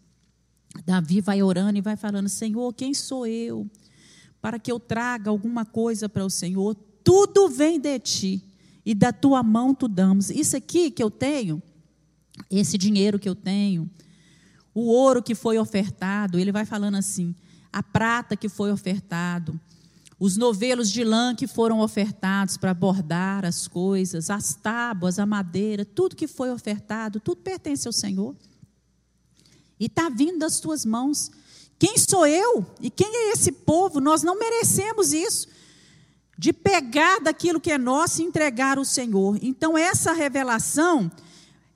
[0.87, 3.69] Davi vai orando e vai falando: Senhor, quem sou eu
[4.41, 6.75] para que eu traga alguma coisa para o Senhor?
[7.05, 8.43] Tudo vem de ti
[8.83, 10.31] e da tua mão tu damos.
[10.31, 11.63] Isso aqui que eu tenho,
[12.51, 13.91] esse dinheiro que eu tenho,
[14.75, 17.35] o ouro que foi ofertado, ele vai falando assim:
[17.71, 19.61] a prata que foi ofertado,
[20.19, 25.85] os novelos de lã que foram ofertados para bordar as coisas, as tábuas, a madeira,
[25.85, 28.35] tudo que foi ofertado, tudo pertence ao Senhor.
[29.79, 31.31] E está vindo das tuas mãos.
[31.79, 32.65] Quem sou eu?
[32.81, 34.01] E quem é esse povo?
[34.01, 35.49] Nós não merecemos isso.
[36.39, 39.39] de pegar daquilo que é nosso e entregar ao Senhor.
[39.41, 41.11] Então, essa revelação,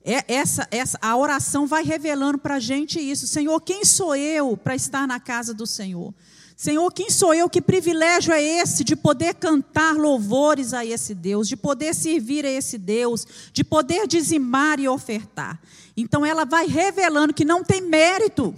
[0.03, 3.25] é, essa, essa, a oração vai revelando para a gente isso.
[3.25, 6.13] Senhor, quem sou eu para estar na casa do Senhor?
[6.61, 7.49] Senhor, quem sou eu?
[7.49, 12.51] Que privilégio é esse de poder cantar louvores a esse Deus, de poder servir a
[12.51, 15.59] esse Deus, de poder dizimar e ofertar.
[15.97, 18.53] Então ela vai revelando que não tem mérito,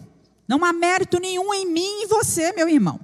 [0.45, 2.99] não há mérito nenhum em mim e você, meu irmão.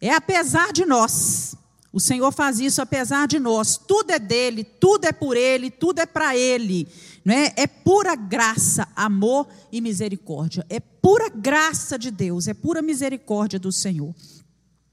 [0.00, 1.54] É apesar de nós.
[1.92, 3.76] O Senhor faz isso apesar de nós.
[3.76, 6.88] Tudo é dele, tudo é por ele, tudo é para ele.
[7.24, 7.52] Não é?
[7.56, 10.64] é pura graça, amor e misericórdia.
[10.68, 14.14] É pura graça de Deus, é pura misericórdia do Senhor.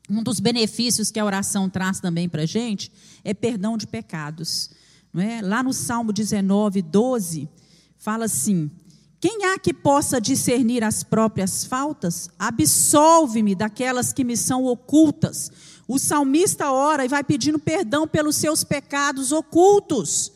[0.10, 2.92] Um dos benefícios que a oração traz também para a gente
[3.24, 4.70] é perdão de pecados.
[5.14, 5.42] Não é?
[5.42, 7.50] Lá no Salmo 19, 12,
[7.98, 8.72] fala assim:
[9.20, 12.30] Quem há que possa discernir as próprias faltas?
[12.40, 15.52] Absolve-me daquelas que me são ocultas.
[15.88, 20.32] O salmista ora e vai pedindo perdão pelos seus pecados ocultos.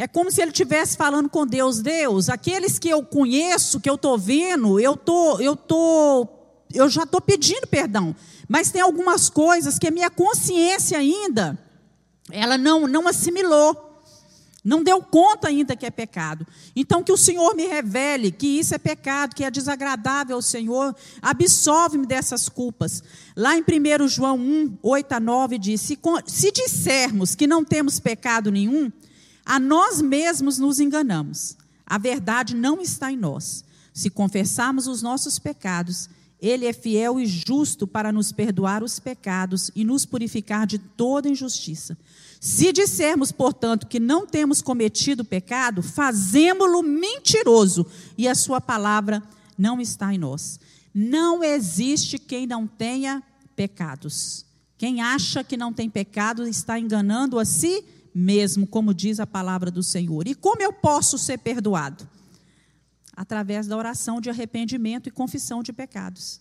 [0.00, 3.96] É como se ele estivesse falando com Deus, Deus, aqueles que eu conheço, que eu
[3.96, 6.26] estou vendo, eu tô, eu tô,
[6.72, 8.16] eu já estou pedindo perdão.
[8.48, 11.58] Mas tem algumas coisas que a minha consciência ainda,
[12.30, 13.88] ela não, não assimilou.
[14.64, 16.46] Não deu conta ainda que é pecado.
[16.74, 20.96] Então, que o Senhor me revele que isso é pecado, que é desagradável ao Senhor.
[21.20, 23.02] Absolve-me dessas culpas.
[23.36, 28.00] Lá em 1 João 1, 8 a 9 diz: se, se dissermos que não temos
[28.00, 28.90] pecado nenhum,
[29.50, 31.56] a nós mesmos nos enganamos.
[31.84, 33.64] A verdade não está em nós.
[33.92, 36.08] Se confessarmos os nossos pecados,
[36.40, 41.28] Ele é fiel e justo para nos perdoar os pecados e nos purificar de toda
[41.28, 41.98] injustiça.
[42.40, 47.84] Se dissermos, portanto, que não temos cometido pecado, fazemo-lo mentiroso
[48.16, 49.20] e a sua palavra
[49.58, 50.60] não está em nós.
[50.94, 53.20] Não existe quem não tenha
[53.56, 54.46] pecados.
[54.78, 57.99] Quem acha que não tem pecado está enganando a si mesmo,
[58.68, 60.26] como diz a palavra do Senhor.
[60.26, 62.08] E como eu posso ser perdoado?
[63.16, 66.40] Através da oração de arrependimento e confissão de pecados.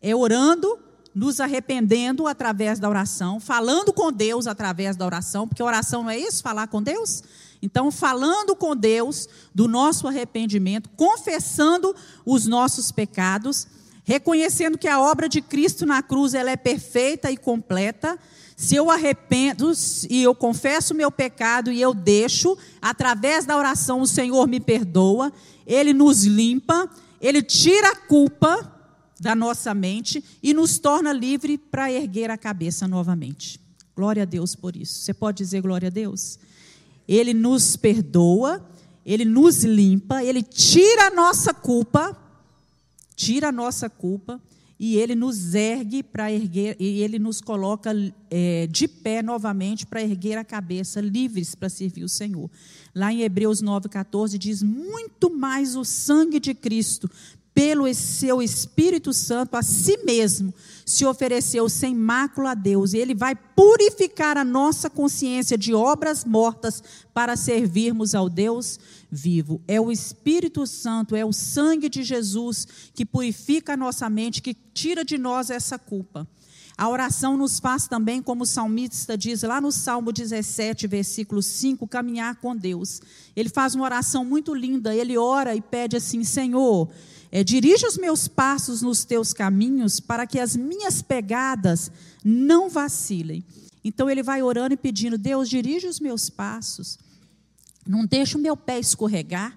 [0.00, 0.78] É orando
[1.14, 6.18] nos arrependendo através da oração, falando com Deus através da oração, porque oração não é
[6.18, 6.42] isso?
[6.42, 7.22] Falar com Deus?
[7.62, 11.94] Então, falando com Deus do nosso arrependimento, confessando
[12.24, 13.66] os nossos pecados,
[14.04, 18.18] reconhecendo que a obra de Cristo na cruz ela é perfeita e completa.
[18.60, 19.72] Se eu arrependo
[20.10, 24.60] e eu confesso o meu pecado e eu deixo, através da oração o Senhor me
[24.60, 25.32] perdoa,
[25.66, 26.86] Ele nos limpa,
[27.22, 28.70] Ele tira a culpa
[29.18, 33.58] da nossa mente e nos torna livre para erguer a cabeça novamente.
[33.96, 34.92] Glória a Deus por isso.
[35.00, 36.38] Você pode dizer glória a Deus?
[37.08, 38.62] Ele nos perdoa,
[39.06, 42.14] ele nos limpa, ele tira a nossa culpa,
[43.16, 44.38] tira a nossa culpa
[44.82, 47.92] e ele nos ergue para erguer, e ele nos coloca
[48.30, 52.50] é, de pé novamente para erguer a cabeça, livres para servir o Senhor.
[52.94, 57.10] Lá em Hebreus 9,14 diz: Muito mais o sangue de Cristo
[57.54, 60.54] pelo seu Espírito Santo, a si mesmo,
[60.86, 62.92] se ofereceu sem mácula a Deus.
[62.92, 66.82] E Ele vai purificar a nossa consciência de obras mortas
[67.12, 68.78] para servirmos ao Deus
[69.10, 69.60] vivo.
[69.66, 74.54] É o Espírito Santo, é o sangue de Jesus que purifica a nossa mente, que
[74.54, 76.26] tira de nós essa culpa.
[76.80, 81.86] A oração nos faz também, como o salmista diz lá no Salmo 17, versículo 5,
[81.86, 83.02] caminhar com Deus.
[83.36, 86.88] Ele faz uma oração muito linda, ele ora e pede assim: Senhor,
[87.32, 91.90] é, dirige os meus passos nos teus caminhos, para que as minhas pegadas
[92.24, 93.44] não vacilem.
[93.84, 96.98] Então ele vai orando e pedindo: Deus, dirige os meus passos,
[97.86, 99.56] não deixe o meu pé escorregar.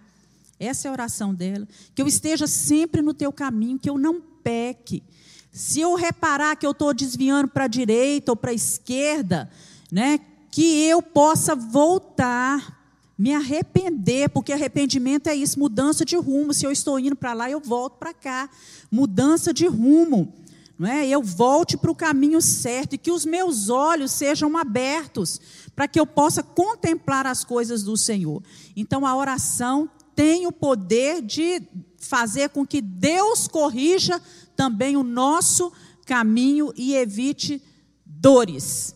[0.59, 1.67] Essa é a oração dela.
[1.93, 5.03] Que eu esteja sempre no teu caminho, que eu não peque.
[5.51, 9.49] Se eu reparar que eu estou desviando para a direita ou para a esquerda,
[9.91, 12.72] né, que eu possa voltar
[13.17, 16.53] me arrepender, porque arrependimento é isso, mudança de rumo.
[16.53, 18.49] Se eu estou indo para lá, eu volto para cá.
[18.91, 20.33] Mudança de rumo.
[20.77, 21.07] Não é?
[21.07, 25.39] Eu volte para o caminho certo e que os meus olhos sejam abertos
[25.75, 28.41] para que eu possa contemplar as coisas do Senhor.
[28.75, 31.61] Então a oração tem o poder de
[31.97, 34.21] fazer com que Deus corrija
[34.55, 35.71] também o nosso
[36.05, 37.61] caminho e evite
[38.05, 38.95] dores.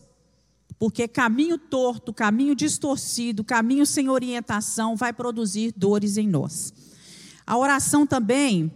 [0.78, 6.72] Porque caminho torto, caminho distorcido, caminho sem orientação vai produzir dores em nós.
[7.46, 8.70] A oração também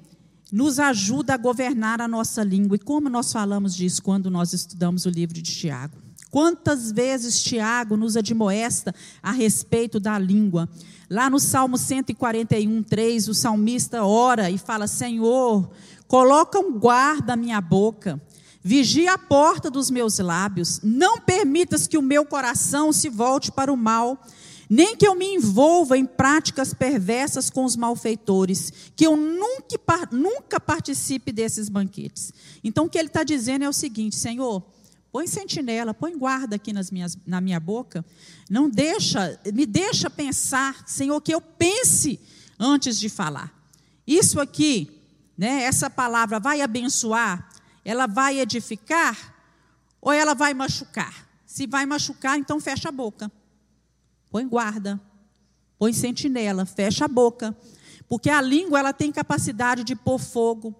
[0.50, 2.76] nos ajuda a governar a nossa língua.
[2.76, 5.96] E como nós falamos disso quando nós estudamos o livro de Tiago?
[6.30, 10.68] Quantas vezes Tiago nos admoesta a respeito da língua?
[11.08, 15.70] Lá no Salmo 141, 3, o salmista ora e fala: Senhor,
[16.08, 18.20] coloca um guarda à minha boca
[18.64, 23.72] Vigia a porta dos meus lábios, não permitas que o meu coração se volte para
[23.72, 24.24] o mal,
[24.70, 30.60] nem que eu me envolva em práticas perversas com os malfeitores, que eu nunca, nunca
[30.60, 32.32] participe desses banquetes.
[32.62, 34.62] Então, o que ele está dizendo é o seguinte: Senhor,
[35.10, 38.04] põe sentinela, põe guarda aqui nas minhas, na minha boca,
[38.48, 42.18] não deixa, me deixa pensar, Senhor, que eu pense
[42.58, 43.52] antes de falar.
[44.06, 44.88] Isso aqui,
[45.36, 47.51] né, essa palavra vai abençoar
[47.84, 49.34] ela vai edificar
[50.00, 51.28] ou ela vai machucar?
[51.46, 53.30] Se vai machucar, então fecha a boca.
[54.30, 55.00] Põe guarda.
[55.78, 57.56] Põe sentinela, fecha a boca.
[58.08, 60.74] Porque a língua ela tem capacidade de pôr fogo,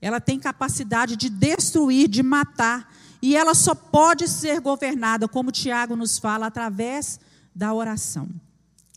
[0.00, 5.94] ela tem capacidade de destruir, de matar, e ela só pode ser governada, como Tiago
[5.94, 7.20] nos fala, através
[7.54, 8.28] da oração.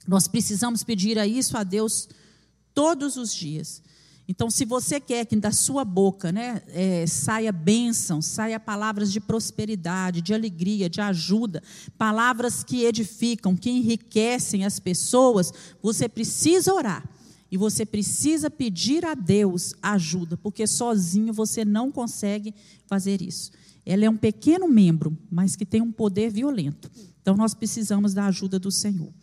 [0.07, 2.07] Nós precisamos pedir a isso a Deus
[2.73, 3.81] todos os dias.
[4.35, 9.19] Então, se você quer que da sua boca né, é, saia bênção, saia palavras de
[9.19, 11.61] prosperidade, de alegria, de ajuda,
[11.99, 15.53] palavras que edificam, que enriquecem as pessoas,
[15.83, 17.07] você precisa orar.
[17.51, 22.55] E você precisa pedir a Deus ajuda, porque sozinho você não consegue
[22.87, 23.51] fazer isso.
[23.85, 26.89] Ela é um pequeno membro, mas que tem um poder violento.
[27.21, 29.13] Então, nós precisamos da ajuda do Senhor.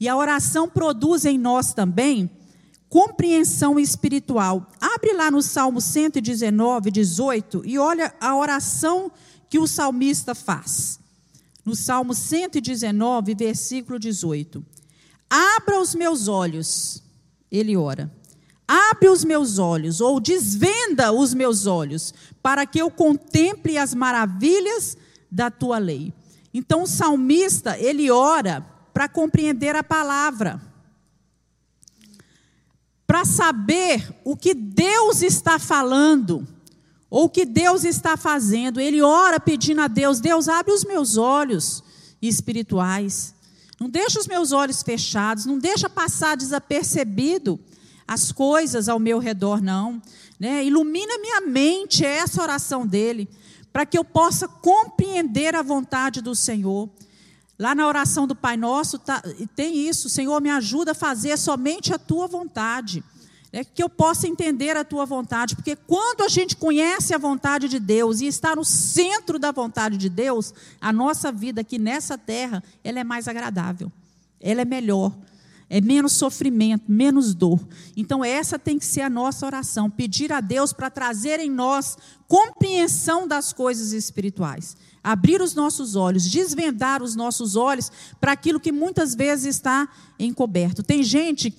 [0.00, 2.28] E a oração produz em nós também
[2.88, 4.66] compreensão espiritual.
[4.80, 9.10] Abre lá no Salmo 119, 18 e olha a oração
[9.48, 10.98] que o salmista faz.
[11.64, 14.64] No Salmo 119, versículo 18.
[15.28, 17.02] Abra os meus olhos,
[17.50, 18.10] ele ora.
[18.66, 22.12] Abre os meus olhos, ou desvenda os meus olhos,
[22.42, 24.96] para que eu contemple as maravilhas
[25.30, 26.12] da tua lei.
[26.52, 28.60] Então o salmista, ele ora
[28.92, 30.67] para compreender a palavra
[33.08, 36.46] para saber o que Deus está falando,
[37.08, 38.78] ou o que Deus está fazendo.
[38.78, 41.82] Ele ora pedindo a Deus: Deus, abre os meus olhos
[42.20, 43.34] espirituais.
[43.80, 47.58] Não deixa os meus olhos fechados, não deixa passar desapercebido
[48.06, 50.02] as coisas ao meu redor, não.
[50.38, 50.64] Né?
[50.64, 53.26] Ilumina minha mente, é essa oração dele,
[53.72, 56.90] para que eu possa compreender a vontade do Senhor.
[57.58, 59.20] Lá na oração do Pai Nosso tá,
[59.56, 63.02] tem isso, Senhor, me ajuda a fazer somente a tua vontade.
[63.50, 67.66] É que eu possa entender a tua vontade, porque quando a gente conhece a vontade
[67.66, 72.18] de Deus e está no centro da vontade de Deus, a nossa vida aqui nessa
[72.18, 73.90] terra, ela é mais agradável,
[74.38, 75.16] ela é melhor,
[75.70, 77.58] é menos sofrimento, menos dor.
[77.96, 81.96] Então, essa tem que ser a nossa oração: pedir a Deus para trazer em nós
[82.28, 84.76] compreensão das coisas espirituais
[85.10, 87.90] abrir os nossos olhos, desvendar os nossos olhos
[88.20, 89.88] para aquilo que muitas vezes está
[90.18, 90.82] encoberto.
[90.82, 91.50] Tem gente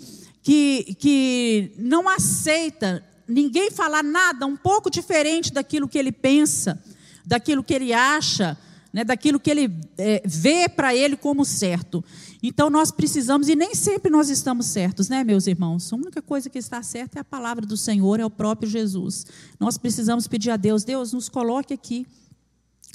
[0.43, 6.79] que, que não aceita ninguém falar nada um pouco diferente daquilo que ele pensa,
[7.25, 8.55] daquilo que ele acha,
[8.93, 12.05] né, daquilo que ele é, vê para ele como certo.
[12.43, 15.91] Então nós precisamos, e nem sempre nós estamos certos, né, meus irmãos?
[15.91, 19.25] A única coisa que está certa é a palavra do Senhor, é o próprio Jesus.
[19.59, 22.05] Nós precisamos pedir a Deus, Deus, nos coloque aqui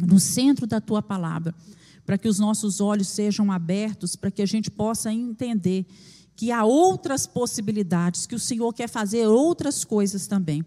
[0.01, 1.55] no centro da tua palavra,
[2.05, 5.87] para que os nossos olhos sejam abertos, para que a gente possa entender
[6.37, 10.65] que há outras possibilidades, que o Senhor quer fazer outras coisas também.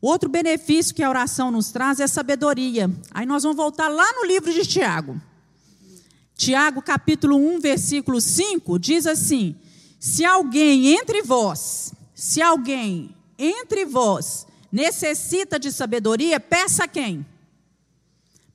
[0.00, 2.90] Outro benefício que a oração nos traz é sabedoria.
[3.10, 5.20] Aí nós vamos voltar lá no livro de Tiago.
[6.36, 9.54] Tiago, capítulo 1, versículo 5, diz assim:
[9.98, 17.24] Se alguém entre vós, se alguém entre vós necessita de sabedoria, peça a quem?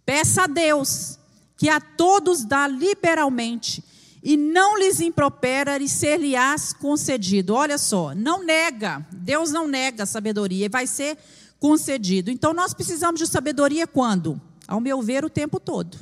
[0.09, 1.19] Peça a Deus,
[1.55, 3.83] que a todos dá liberalmente,
[4.23, 7.53] e não lhes impropera e ser-lhe-ás concedido.
[7.53, 11.15] Olha só, não nega, Deus não nega a sabedoria, vai ser
[11.59, 12.31] concedido.
[12.31, 14.41] Então nós precisamos de sabedoria quando?
[14.67, 15.99] Ao meu ver, o tempo todo.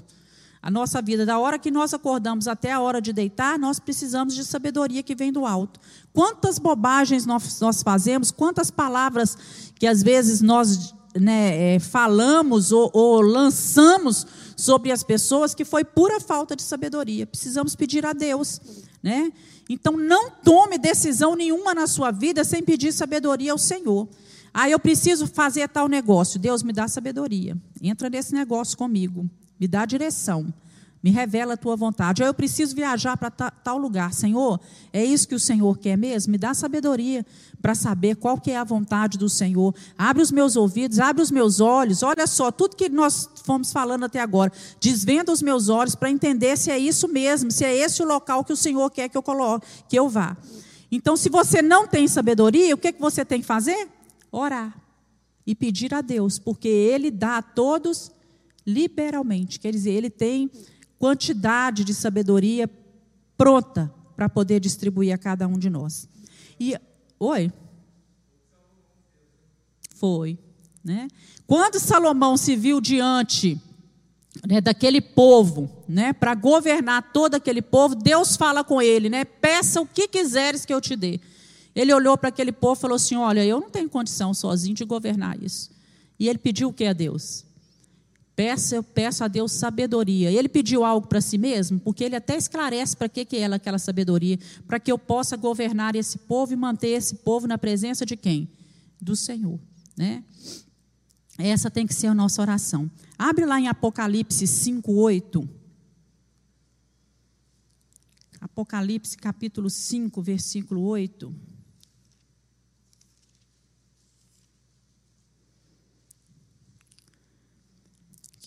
[0.61, 4.33] A nossa vida, da hora que nós acordamos até a hora de deitar, nós precisamos
[4.33, 5.81] de sabedoria que vem do alto.
[6.13, 9.37] Quantas bobagens nós, nós fazemos, quantas palavras
[9.75, 15.83] que às vezes nós né, é, falamos ou, ou lançamos sobre as pessoas que foi
[15.83, 17.27] pura falta de sabedoria.
[17.27, 18.59] Precisamos pedir a Deus,
[19.01, 19.31] né?
[19.69, 24.07] Então não tome decisão nenhuma na sua vida sem pedir sabedoria ao Senhor.
[24.53, 26.39] Ah, eu preciso fazer tal negócio.
[26.39, 27.55] Deus me dá sabedoria.
[27.81, 29.29] Entra nesse negócio comigo.
[29.59, 30.51] Me dá direção.
[31.03, 32.23] Me revela a tua vontade.
[32.23, 34.13] Eu preciso viajar para tal lugar.
[34.13, 34.59] Senhor,
[34.91, 36.31] é isso que o Senhor quer mesmo?
[36.31, 37.25] Me dá sabedoria
[37.61, 39.73] para saber qual que é a vontade do Senhor.
[39.97, 42.03] Abre os meus ouvidos, abre os meus olhos.
[42.03, 44.51] Olha só, tudo que nós fomos falando até agora.
[44.79, 48.43] Desvenda os meus olhos para entender se é isso mesmo, se é esse o local
[48.43, 50.35] que o Senhor quer que eu coloque, que eu vá.
[50.91, 53.87] Então, se você não tem sabedoria, o que, que você tem que fazer?
[54.31, 54.73] Orar.
[55.45, 58.11] e pedir a Deus, porque Ele dá a todos
[58.65, 59.59] liberalmente.
[59.61, 60.51] Quer dizer, Ele tem
[60.99, 62.69] quantidade de sabedoria
[63.37, 66.09] pronta para poder distribuir a cada um de nós.
[66.59, 66.75] E
[67.19, 67.51] oi,
[69.95, 70.37] foi,
[70.83, 71.07] né?
[71.45, 73.59] Quando Salomão se viu diante
[74.45, 79.23] né, daquele povo, né, para governar todo aquele povo, Deus fala com ele, né?
[79.23, 81.19] Peça o que quiseres que eu te dê.
[81.75, 84.83] Ele olhou para aquele povo e falou assim: Olha, eu não tenho condição sozinho de
[84.83, 85.69] governar isso.
[86.19, 87.45] E ele pediu o que a Deus?
[88.37, 90.31] Peça, eu peço a Deus sabedoria.
[90.31, 93.79] Ele pediu algo para si mesmo, porque ele até esclarece para que, que é aquela
[93.79, 98.15] sabedoria, para que eu possa governar esse povo e manter esse povo na presença de
[98.15, 98.47] quem?
[99.01, 99.59] Do Senhor.
[99.97, 100.23] Né?
[101.35, 102.91] Essa tem que ser a nossa oração.
[103.17, 105.49] Abre lá em Apocalipse 5, 8.
[108.39, 111.33] Apocalipse capítulo 5, versículo 8.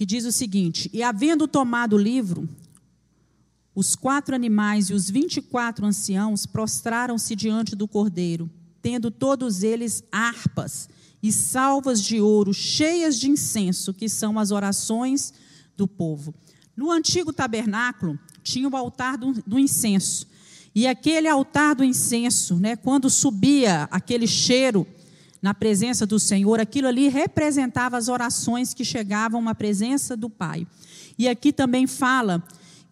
[0.01, 2.49] Que diz o seguinte: E havendo tomado o livro,
[3.75, 9.63] os quatro animais e os vinte e quatro anciãos prostraram-se diante do cordeiro, tendo todos
[9.63, 10.89] eles harpas
[11.23, 15.35] e salvas de ouro cheias de incenso, que são as orações
[15.77, 16.35] do povo.
[16.75, 20.27] No antigo tabernáculo tinha o altar do, do incenso.
[20.75, 24.87] E aquele altar do incenso, né, quando subia aquele cheiro
[25.43, 30.67] na presença do Senhor, aquilo ali representava as orações que chegavam à presença do Pai.
[31.19, 32.43] E aqui também fala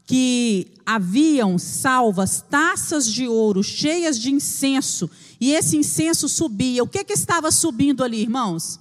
[0.07, 6.83] que haviam salvas taças de ouro cheias de incenso, e esse incenso subia.
[6.83, 8.81] O que, que estava subindo ali, irmãos?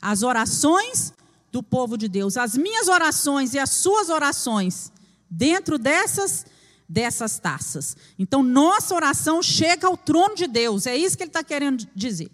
[0.00, 1.12] As orações
[1.50, 4.92] do povo de Deus, as minhas orações e as suas orações,
[5.28, 6.46] dentro dessas
[6.90, 7.94] dessas taças.
[8.18, 12.30] Então, nossa oração chega ao trono de Deus, é isso que ele está querendo dizer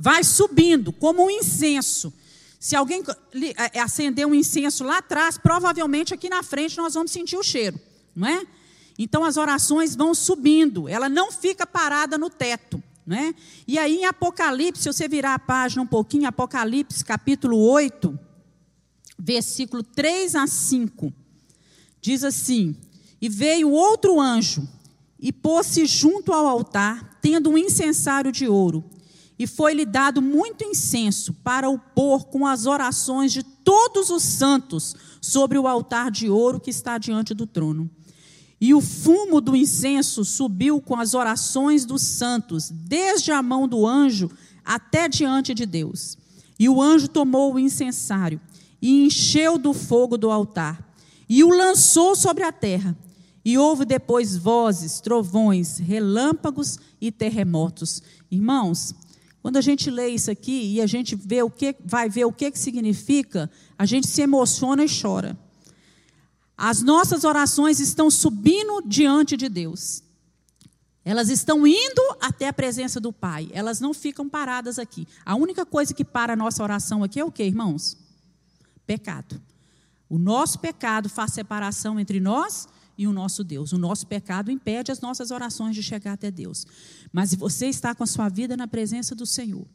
[0.00, 2.10] vai subindo como um incenso.
[2.58, 3.02] Se alguém
[3.82, 7.78] acender um incenso lá atrás, provavelmente aqui na frente nós vamos sentir o cheiro,
[8.16, 8.46] não é?
[8.98, 13.34] Então as orações vão subindo, ela não fica parada no teto, não é?
[13.68, 18.18] E aí em Apocalipse, se você virar a página um pouquinho, Apocalipse capítulo 8,
[19.18, 21.12] versículo 3 a 5,
[22.00, 22.74] diz assim:
[23.20, 24.66] E veio outro anjo
[25.18, 28.82] e pôs-se junto ao altar, tendo um incensário de ouro
[29.40, 34.94] e foi-lhe dado muito incenso para o pôr com as orações de todos os santos
[35.18, 37.90] sobre o altar de ouro que está diante do trono.
[38.60, 43.86] E o fumo do incenso subiu com as orações dos santos, desde a mão do
[43.86, 44.30] anjo
[44.62, 46.18] até diante de Deus.
[46.58, 48.38] E o anjo tomou o incensário
[48.82, 50.86] e encheu do fogo do altar
[51.26, 52.94] e o lançou sobre a terra.
[53.42, 58.02] E houve depois vozes, trovões, relâmpagos e terremotos.
[58.30, 58.94] Irmãos,
[59.42, 62.32] quando a gente lê isso aqui e a gente vê o que, vai ver o
[62.32, 65.38] que, que significa, a gente se emociona e chora.
[66.56, 70.02] As nossas orações estão subindo diante de Deus.
[71.02, 73.48] Elas estão indo até a presença do Pai.
[73.52, 75.08] Elas não ficam paradas aqui.
[75.24, 77.96] A única coisa que para a nossa oração aqui é o que, irmãos?
[78.86, 79.40] Pecado.
[80.06, 82.68] O nosso pecado faz separação entre nós
[83.00, 83.72] e o nosso Deus.
[83.72, 86.66] O nosso pecado impede as nossas orações de chegar até Deus.
[87.10, 89.66] Mas se você está com a sua vida na presença do Senhor,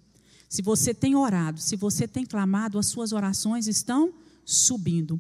[0.48, 4.14] se você tem orado, se você tem clamado, as suas orações estão
[4.46, 5.20] subindo.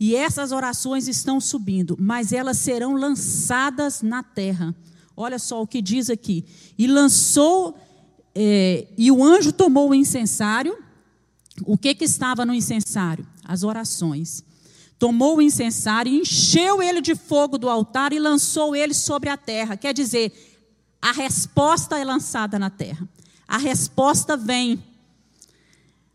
[0.00, 4.74] E essas orações estão subindo, mas elas serão lançadas na terra.
[5.16, 6.44] Olha só o que diz aqui.
[6.76, 7.78] E lançou,
[8.34, 10.76] é, e o anjo tomou o incensário.
[11.64, 13.24] O que, que estava no incensário?
[13.44, 14.42] As orações
[14.98, 19.76] tomou o incensário, encheu ele de fogo do altar e lançou ele sobre a terra.
[19.76, 20.32] Quer dizer,
[21.00, 23.08] a resposta é lançada na terra.
[23.46, 24.82] A resposta vem.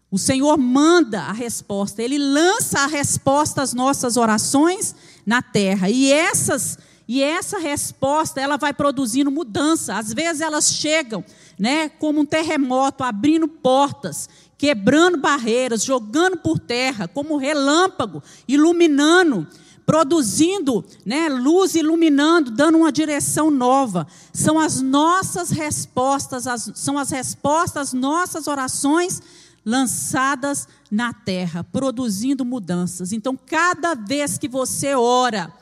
[0.09, 5.87] O Senhor manda a resposta, Ele lança a resposta às nossas orações na terra.
[5.89, 6.79] E essas
[7.11, 9.95] e essa resposta, ela vai produzindo mudança.
[9.97, 11.25] Às vezes elas chegam,
[11.57, 19.47] né, como um terremoto, abrindo portas quebrando barreiras, jogando por terra, como relâmpago, iluminando,
[19.85, 24.05] produzindo né, luz, iluminando, dando uma direção nova.
[24.33, 29.21] São as nossas respostas, as, são as respostas nossas orações
[29.65, 33.13] lançadas na terra, produzindo mudanças.
[33.13, 35.53] Então, cada vez que você ora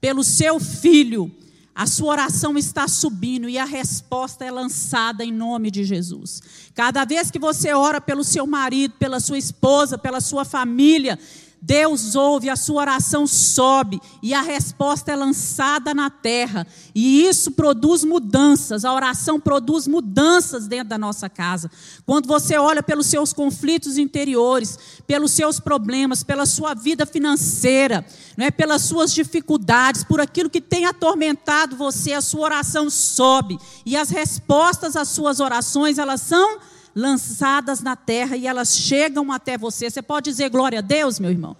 [0.00, 1.34] pelo seu filho,
[1.76, 6.40] a sua oração está subindo e a resposta é lançada em nome de Jesus.
[6.76, 11.18] Cada vez que você ora pelo seu marido, pela sua esposa, pela sua família,
[11.66, 16.64] Deus ouve, a sua oração sobe e a resposta é lançada na terra.
[16.94, 21.68] E isso produz mudanças, a oração produz mudanças dentro da nossa casa.
[22.06, 28.06] Quando você olha pelos seus conflitos interiores, pelos seus problemas, pela sua vida financeira,
[28.36, 33.58] não é, pelas suas dificuldades, por aquilo que tem atormentado você, a sua oração sobe
[33.84, 36.60] e as respostas às suas orações, elas são
[36.96, 39.90] lançadas na terra e elas chegam até você.
[39.90, 41.54] Você pode dizer glória a Deus, meu irmão?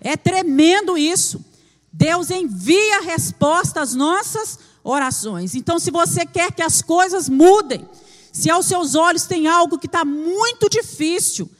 [0.00, 1.44] É tremendo isso.
[1.92, 5.54] Deus envia resposta às nossas orações.
[5.54, 7.86] Então, se você quer que as coisas mudem,
[8.32, 11.50] se aos seus olhos tem algo que está muito difícil,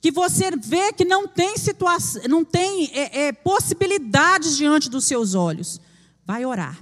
[0.00, 5.34] que você vê que não tem situação, não tem é, é, possibilidades diante dos seus
[5.34, 5.80] olhos,
[6.24, 6.78] vai orar.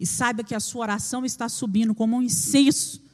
[0.00, 3.07] E saiba que a sua oração está subindo como um incenso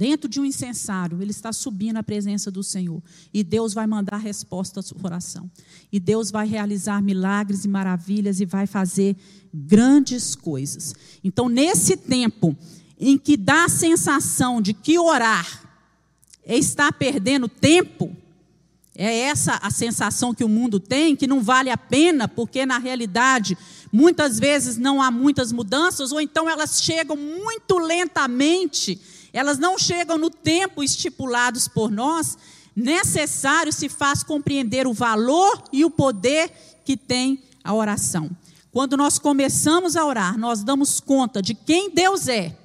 [0.00, 3.02] dentro de um incensário, ele está subindo à presença do Senhor.
[3.34, 5.50] E Deus vai mandar resposta à sua oração.
[5.92, 9.14] E Deus vai realizar milagres e maravilhas e vai fazer
[9.52, 10.94] grandes coisas.
[11.22, 12.56] Então, nesse tempo
[12.98, 15.68] em que dá a sensação de que orar
[16.46, 18.16] é estar perdendo tempo,
[18.94, 22.78] é essa a sensação que o mundo tem, que não vale a pena, porque na
[22.78, 23.54] realidade
[23.92, 28.98] muitas vezes não há muitas mudanças, ou então elas chegam muito lentamente
[29.32, 32.36] elas não chegam no tempo estipulados por nós,
[32.74, 36.50] necessário se faz compreender o valor e o poder
[36.84, 38.30] que tem a oração.
[38.72, 42.56] Quando nós começamos a orar, nós damos conta de quem Deus é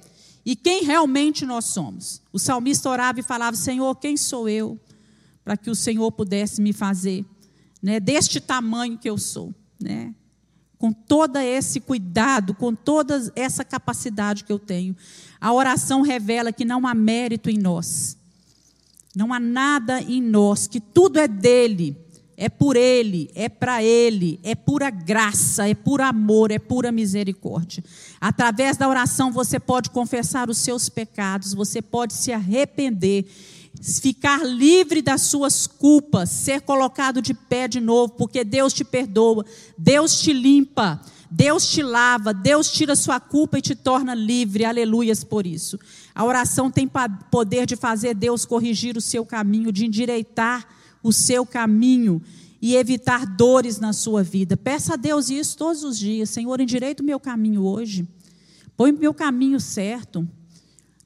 [0.44, 2.22] e quem realmente nós somos.
[2.32, 4.78] O salmista orava e falava: Senhor, quem sou eu
[5.44, 7.24] para que o Senhor pudesse me fazer
[7.82, 9.52] né, deste tamanho que eu sou?
[9.80, 10.14] Né?
[10.78, 14.94] com todo esse cuidado, com toda essa capacidade que eu tenho.
[15.40, 18.16] A oração revela que não há mérito em nós,
[19.14, 21.96] não há nada em nós, que tudo é dele,
[22.36, 27.82] é por ele, é para ele, é pura graça, é por amor, é pura misericórdia.
[28.20, 33.26] Através da oração você pode confessar os seus pecados, você pode se arrepender
[33.82, 39.44] ficar livre das suas culpas, ser colocado de pé de novo, porque Deus te perdoa,
[39.76, 41.00] Deus te limpa,
[41.30, 44.64] Deus te lava, Deus tira sua culpa e te torna livre.
[44.64, 45.78] Aleluias por isso.
[46.14, 46.90] A oração tem
[47.30, 50.66] poder de fazer Deus corrigir o seu caminho, de endireitar
[51.02, 52.22] o seu caminho
[52.60, 54.56] e evitar dores na sua vida.
[54.56, 56.30] Peça a Deus isso todos os dias.
[56.30, 58.06] Senhor, endireita o meu caminho hoje.
[58.76, 60.26] Põe o meu caminho certo.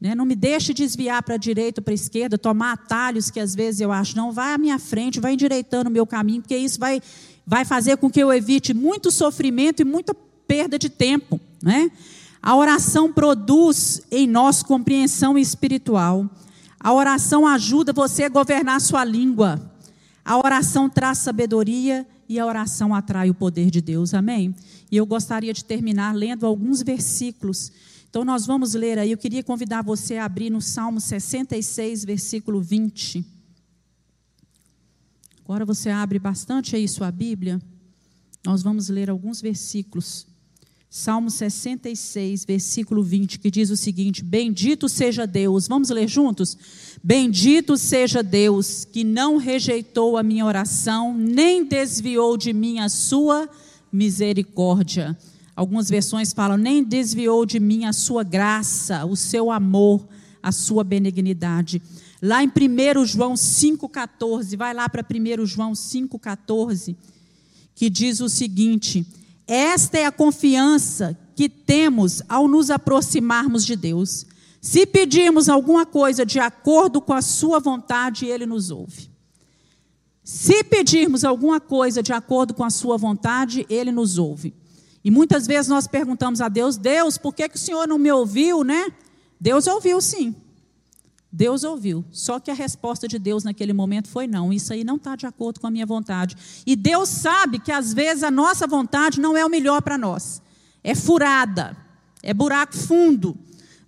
[0.01, 0.15] Né?
[0.15, 3.55] Não me deixe desviar para a direita ou para a esquerda, tomar atalhos que às
[3.55, 4.17] vezes eu acho.
[4.17, 7.03] Não, vai à minha frente, vai endireitando o meu caminho, porque isso vai,
[7.51, 10.15] vai fazer com que eu evite muito sofrimento e muita
[10.47, 11.41] perda de tempo.
[11.61, 11.91] Né?
[12.41, 16.31] A oração produz em nós compreensão espiritual.
[16.79, 19.61] A oração ajuda você a governar sua língua.
[20.25, 24.15] A oração traz sabedoria e a oração atrai o poder de Deus.
[24.15, 24.55] Amém?
[24.89, 27.73] E eu gostaria de terminar lendo alguns versículos
[28.09, 32.61] então nós vamos ler aí, eu queria convidar você a abrir no Salmo 66, versículo
[32.61, 33.25] 20.
[35.51, 37.61] Agora você abre bastante aí sua Bíblia.
[38.47, 40.25] Nós vamos ler alguns versículos.
[40.89, 45.67] Salmo 66, versículo 20, que diz o seguinte: Bendito seja Deus.
[45.67, 46.57] Vamos ler juntos?
[47.03, 53.51] Bendito seja Deus, que não rejeitou a minha oração, nem desviou de mim a sua
[53.93, 55.19] misericórdia.
[55.57, 60.07] Algumas versões falam: nem desviou de mim a sua graça, o seu amor,
[60.41, 61.83] a sua benignidade.
[62.23, 66.95] Lá em 1 João 5,14, vai lá para 1 João 5,14,
[67.75, 69.07] que diz o seguinte:
[69.47, 74.27] Esta é a confiança que temos ao nos aproximarmos de Deus.
[74.61, 79.09] Se pedirmos alguma coisa de acordo com a Sua vontade, Ele nos ouve.
[80.23, 84.53] Se pedirmos alguma coisa de acordo com a Sua vontade, Ele nos ouve.
[85.03, 88.13] E muitas vezes nós perguntamos a Deus: Deus, por que, que o Senhor não me
[88.13, 88.93] ouviu, né?
[89.41, 90.37] Deus ouviu sim.
[91.33, 92.05] Deus ouviu.
[92.11, 94.53] Só que a resposta de Deus naquele momento foi não.
[94.53, 96.37] Isso aí não está de acordo com a minha vontade.
[96.67, 100.43] E Deus sabe que às vezes a nossa vontade não é o melhor para nós.
[100.83, 101.77] É furada,
[102.23, 103.37] é buraco fundo,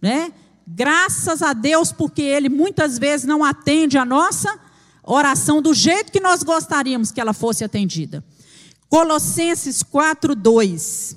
[0.01, 0.33] né?
[0.67, 4.57] Graças a Deus, porque Ele muitas vezes não atende a nossa
[5.03, 8.25] oração do jeito que nós gostaríamos que ela fosse atendida.
[8.89, 11.17] Colossenses 4:2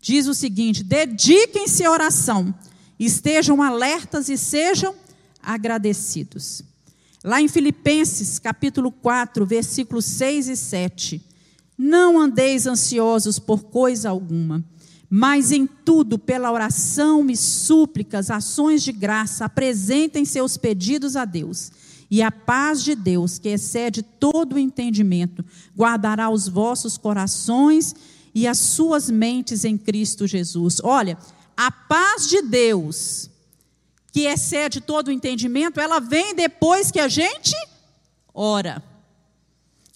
[0.00, 2.54] diz o seguinte: dediquem-se à oração,
[2.98, 4.94] estejam alertas e sejam
[5.42, 6.62] agradecidos.
[7.22, 11.22] Lá em Filipenses, capítulo 4, versículos 6 e 7.
[11.76, 14.64] Não andeis ansiosos por coisa alguma,
[15.08, 21.72] mas em tudo, pela oração e súplicas, ações de graça, apresentem seus pedidos a Deus
[22.10, 25.44] E a paz de Deus, que excede todo o entendimento,
[25.76, 27.94] guardará os vossos corações
[28.34, 30.80] e as suas mentes em Cristo Jesus.
[30.82, 31.16] Olha,
[31.56, 33.29] a paz de Deus,
[34.12, 37.54] que excede todo o entendimento, ela vem depois que a gente
[38.34, 38.82] ora.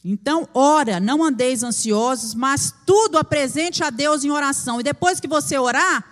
[0.04, 4.78] Então, ora, não andeis ansiosos, mas tudo apresente a Deus em oração.
[4.78, 6.04] E depois que você orar,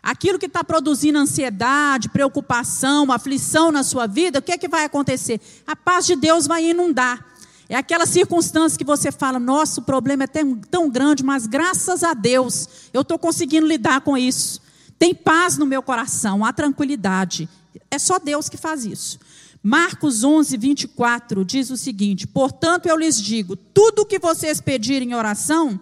[0.00, 4.84] aquilo que está produzindo ansiedade, preocupação, aflição na sua vida, o que é que vai
[4.84, 5.40] acontecer?
[5.66, 7.26] A paz de Deus vai inundar.
[7.68, 12.14] É aquela circunstância que você fala, nosso problema é tão, tão grande, mas graças a
[12.14, 14.60] Deus eu estou conseguindo lidar com isso.
[14.98, 17.48] Tem paz no meu coração, há tranquilidade.
[17.90, 19.18] É só Deus que faz isso.
[19.62, 25.10] Marcos 11, 24 diz o seguinte: Portanto, eu lhes digo: tudo o que vocês pedirem
[25.10, 25.80] em oração,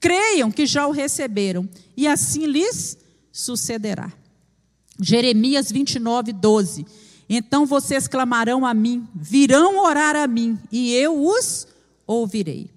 [0.00, 2.98] creiam que já o receberam, e assim lhes
[3.30, 4.12] sucederá.
[5.00, 6.86] Jeremias 29, 12.
[7.28, 11.66] Então vocês clamarão a mim, virão orar a mim, e eu os
[12.06, 12.70] ouvirei.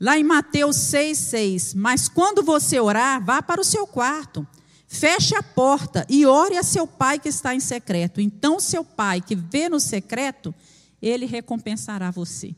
[0.00, 1.74] Lá em Mateus 6, 6.
[1.74, 4.46] Mas quando você orar, vá para o seu quarto
[4.88, 8.22] Feche a porta e ore a seu pai que está em secreto.
[8.22, 10.54] Então, seu pai que vê no secreto,
[11.00, 12.54] ele recompensará você.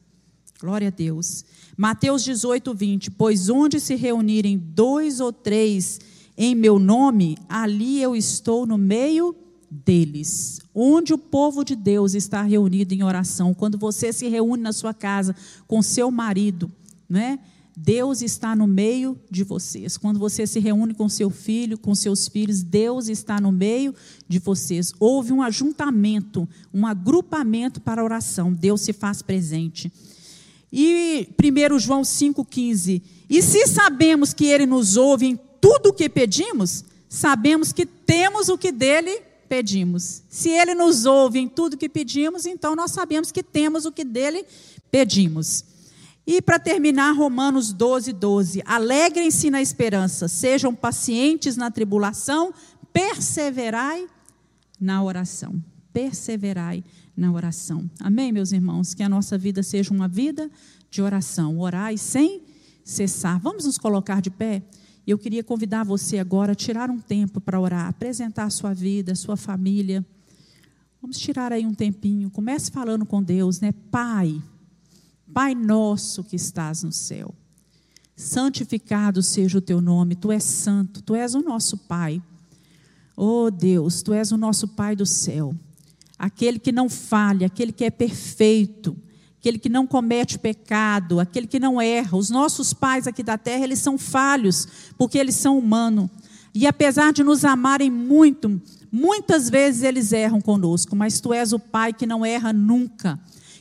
[0.61, 1.45] Glória a Deus.
[1.77, 3.11] Mateus 18, 20.
[3.11, 5.99] Pois onde se reunirem dois ou três
[6.37, 9.35] em meu nome, ali eu estou no meio
[9.71, 10.61] deles.
[10.75, 14.95] Onde o povo de Deus está reunido em oração, quando você se reúne na sua
[14.95, 15.35] casa
[15.67, 16.71] com seu marido,
[17.09, 17.41] né?
[17.83, 19.97] Deus está no meio de vocês.
[19.97, 23.95] Quando você se reúne com seu filho, com seus filhos, Deus está no meio
[24.29, 24.93] de vocês.
[25.01, 28.53] Houve um ajuntamento, um agrupamento para oração.
[28.53, 29.91] Deus se faz presente.
[30.71, 33.01] E 1 João 5,15.
[33.31, 38.51] E se sabemos que Ele nos ouve em tudo o que pedimos, sabemos que temos
[38.51, 40.23] o que dele pedimos.
[40.29, 43.93] Se Ele nos ouve em tudo o que pedimos, então nós sabemos que temos o
[43.93, 44.45] que dele
[44.91, 45.70] pedimos.
[46.27, 48.63] E para terminar, Romanos 12, 12.
[48.65, 52.53] Alegrem-se na esperança, sejam pacientes na tribulação,
[52.93, 54.07] perseverai
[54.81, 55.63] na oração.
[55.93, 56.85] Perseverai
[57.17, 57.91] na oração.
[58.01, 58.95] Amém, meus irmãos?
[58.95, 60.51] Que a nossa vida seja uma vida
[60.91, 61.59] de oração.
[61.59, 62.43] Orai sem
[62.85, 63.39] cessar.
[63.41, 64.63] Vamos nos colocar de pé?
[65.07, 69.13] Eu queria convidar você agora a tirar um tempo para orar, apresentar a sua vida,
[69.13, 70.05] a sua família.
[71.01, 72.31] Vamos tirar aí um tempinho.
[72.31, 73.73] Comece falando com Deus, né?
[73.91, 74.41] Pai.
[75.33, 77.35] Pai nosso que estás no céu,
[78.17, 82.23] santificado seja o teu nome, tu és santo, tu és o nosso Pai.
[83.17, 85.55] Oh Deus, tu és o nosso Pai do céu,
[86.19, 88.97] aquele que não falha, aquele que é perfeito,
[89.39, 92.17] aquele que não comete pecado, aquele que não erra.
[92.17, 94.67] Os nossos pais aqui da terra, eles são falhos,
[94.99, 96.11] porque eles são humanos.
[96.53, 98.61] E apesar de nos amarem muito,
[98.91, 103.19] muitas vezes eles erram conosco, mas tu és o Pai que não erra nunca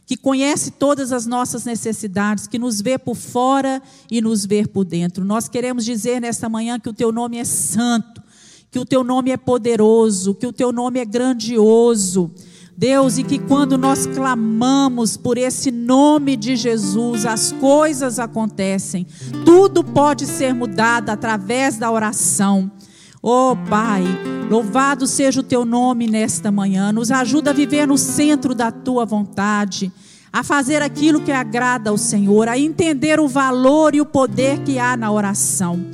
[0.10, 3.80] que conhece todas as nossas necessidades, que nos vê por fora
[4.10, 5.24] e nos vê por dentro.
[5.24, 8.20] Nós queremos dizer nesta manhã que o teu nome é santo,
[8.72, 12.32] que o teu nome é poderoso, que o teu nome é grandioso.
[12.76, 19.05] Deus, e que quando nós clamamos por esse nome de Jesus, as coisas acontecem,
[19.45, 22.72] tudo pode ser mudado através da oração.
[23.22, 24.05] Oh Pai,
[24.49, 26.93] louvado seja o teu nome nesta manhã.
[26.93, 29.91] Nos ajuda a viver no centro da tua vontade,
[30.32, 34.80] a fazer aquilo que agrada ao Senhor, a entender o valor e o poder que
[34.80, 35.86] há na oração.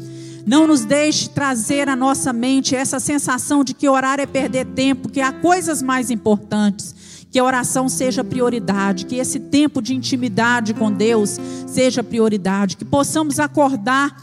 [0.46, 5.10] Não nos deixe trazer à nossa mente essa sensação de que orar é perder tempo,
[5.10, 6.94] que há coisas mais importantes.
[7.32, 12.86] Que a oração seja prioridade, que esse tempo de intimidade com Deus seja prioridade, que
[12.86, 14.16] possamos acordar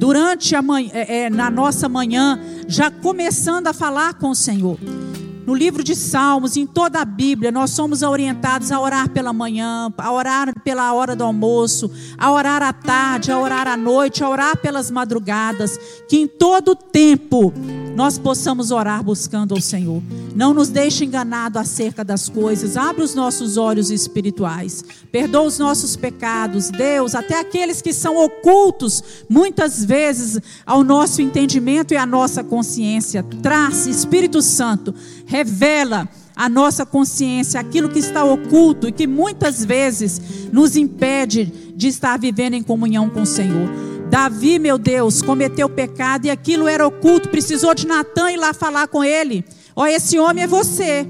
[0.00, 4.78] durante a manhã, é, é, na nossa manhã, já começando a falar com o Senhor.
[5.46, 9.92] No livro de Salmos, em toda a Bíblia, nós somos orientados a orar pela manhã,
[9.96, 14.28] a orar pela hora do almoço, a orar à tarde, a orar à noite, a
[14.28, 15.78] orar pelas madrugadas.
[16.08, 17.52] Que em todo tempo
[17.96, 20.02] nós possamos orar buscando ao Senhor.
[20.34, 22.76] Não nos deixe enganado acerca das coisas.
[22.76, 24.84] Abre os nossos olhos espirituais.
[25.10, 31.92] Perdoa os nossos pecados, Deus, até aqueles que são ocultos, muitas vezes, ao nosso entendimento
[31.92, 33.24] e à nossa consciência.
[33.42, 34.94] Traz, Espírito Santo,
[35.30, 40.20] revela a nossa consciência aquilo que está oculto e que muitas vezes
[40.52, 43.70] nos impede de estar vivendo em comunhão com o Senhor.
[44.10, 48.88] Davi, meu Deus, cometeu pecado e aquilo era oculto, precisou de Natan ir lá falar
[48.88, 49.44] com ele.
[49.76, 51.06] Ó, esse homem é você.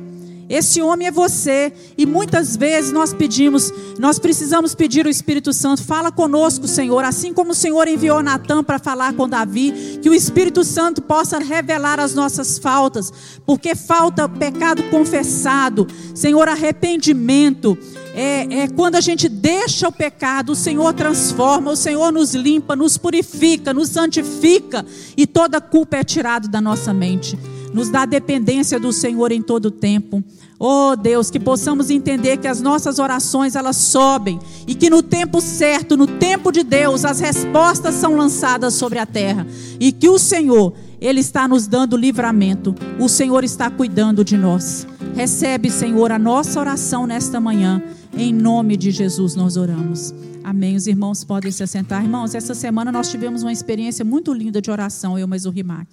[0.51, 1.73] Esse homem é você.
[1.97, 7.33] E muitas vezes nós pedimos, nós precisamos pedir o Espírito Santo, fala conosco, Senhor, assim
[7.33, 12.01] como o Senhor enviou Natan para falar com Davi, que o Espírito Santo possa revelar
[12.01, 13.13] as nossas faltas,
[13.47, 17.79] porque falta pecado confessado, Senhor, arrependimento.
[18.13, 22.75] É, é, quando a gente deixa o pecado, o Senhor transforma, o Senhor nos limpa,
[22.75, 24.85] nos purifica, nos santifica
[25.17, 27.39] e toda culpa é tirada da nossa mente.
[27.73, 30.23] Nos dá dependência do Senhor em todo o tempo.
[30.59, 35.41] Oh Deus, que possamos entender que as nossas orações elas sobem e que no tempo
[35.41, 39.47] certo, no tempo de Deus, as respostas são lançadas sobre a terra
[39.79, 42.75] e que o Senhor, ele está nos dando livramento.
[42.99, 44.87] O Senhor está cuidando de nós.
[45.15, 47.83] Recebe, Senhor, a nossa oração nesta manhã.
[48.15, 50.13] Em nome de Jesus nós oramos.
[50.45, 50.77] Amém.
[50.77, 52.03] Os irmãos podem se assentar.
[52.03, 55.87] Irmãos, essa semana nós tivemos uma experiência muito linda de oração, eu mais o Rimac.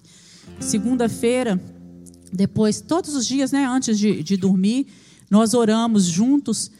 [0.60, 1.60] Segunda-feira,
[2.32, 4.86] depois, todos os dias, né, antes de, de dormir,
[5.30, 6.70] nós oramos juntos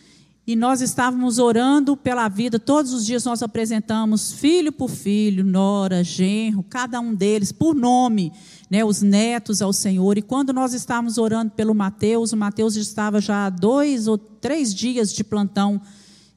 [0.46, 2.58] e nós estávamos orando pela vida.
[2.58, 8.32] Todos os dias nós apresentamos filho por filho, nora, genro, cada um deles por nome,
[8.70, 10.16] né, os netos ao Senhor.
[10.16, 14.74] E quando nós estávamos orando pelo Mateus, o Mateus estava já há dois ou três
[14.74, 15.80] dias de plantão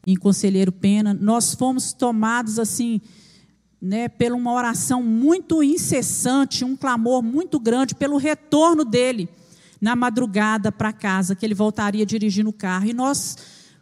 [0.05, 1.13] em Conselheiro Pena.
[1.13, 2.99] Nós fomos tomados assim
[3.81, 9.27] né, pela uma oração muito incessante, um clamor muito grande pelo retorno dele
[9.81, 12.85] na madrugada para casa, que ele voltaria dirigindo o carro.
[12.85, 13.35] E nós,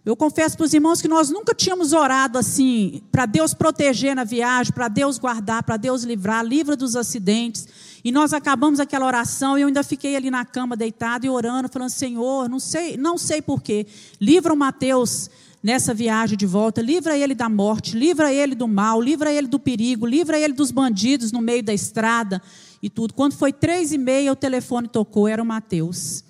[0.05, 4.23] eu confesso para os irmãos que nós nunca tínhamos orado assim, para Deus proteger na
[4.23, 7.67] viagem, para Deus guardar, para Deus livrar, livra dos acidentes.
[8.01, 11.67] E nós acabamos aquela oração e eu ainda fiquei ali na cama deitado e orando,
[11.67, 13.85] falando: Senhor, não sei, não sei porquê,
[14.21, 15.29] livra o Mateus
[15.61, 16.81] nessa viagem de volta.
[16.81, 20.71] Livra ele da morte, livra ele do mal, livra ele do perigo, livra ele dos
[20.71, 22.41] bandidos no meio da estrada
[22.81, 23.13] e tudo.
[23.13, 26.23] Quando foi três e meia, o telefone tocou, era o Mateus.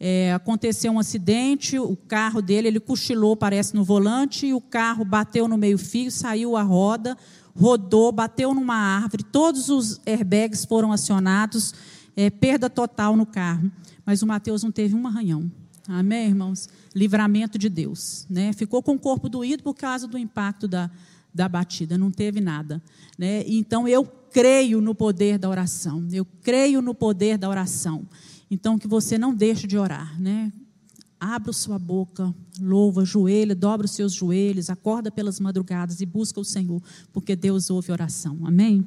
[0.00, 5.04] É, aconteceu um acidente, o carro dele, ele cochilou, parece, no volante, e o carro
[5.04, 7.16] bateu no meio-fio, saiu a roda,
[7.56, 11.74] rodou, bateu numa árvore, todos os airbags foram acionados,
[12.16, 13.70] é, perda total no carro.
[14.06, 15.50] Mas o Mateus não teve um arranhão.
[15.88, 16.68] Amém, irmãos?
[16.94, 18.26] livramento de Deus.
[18.28, 18.52] Né?
[18.52, 20.90] Ficou com o corpo doído por causa do impacto da,
[21.32, 22.82] da batida, não teve nada.
[23.16, 23.44] Né?
[23.46, 28.06] Então eu creio no poder da oração, eu creio no poder da oração.
[28.50, 30.20] Então que você não deixe de orar.
[30.20, 30.52] Né?
[31.20, 36.44] Abra sua boca, louva, joelha, dobra os seus joelhos, acorda pelas madrugadas e busca o
[36.44, 36.82] Senhor,
[37.12, 38.38] porque Deus ouve oração.
[38.44, 38.86] Amém?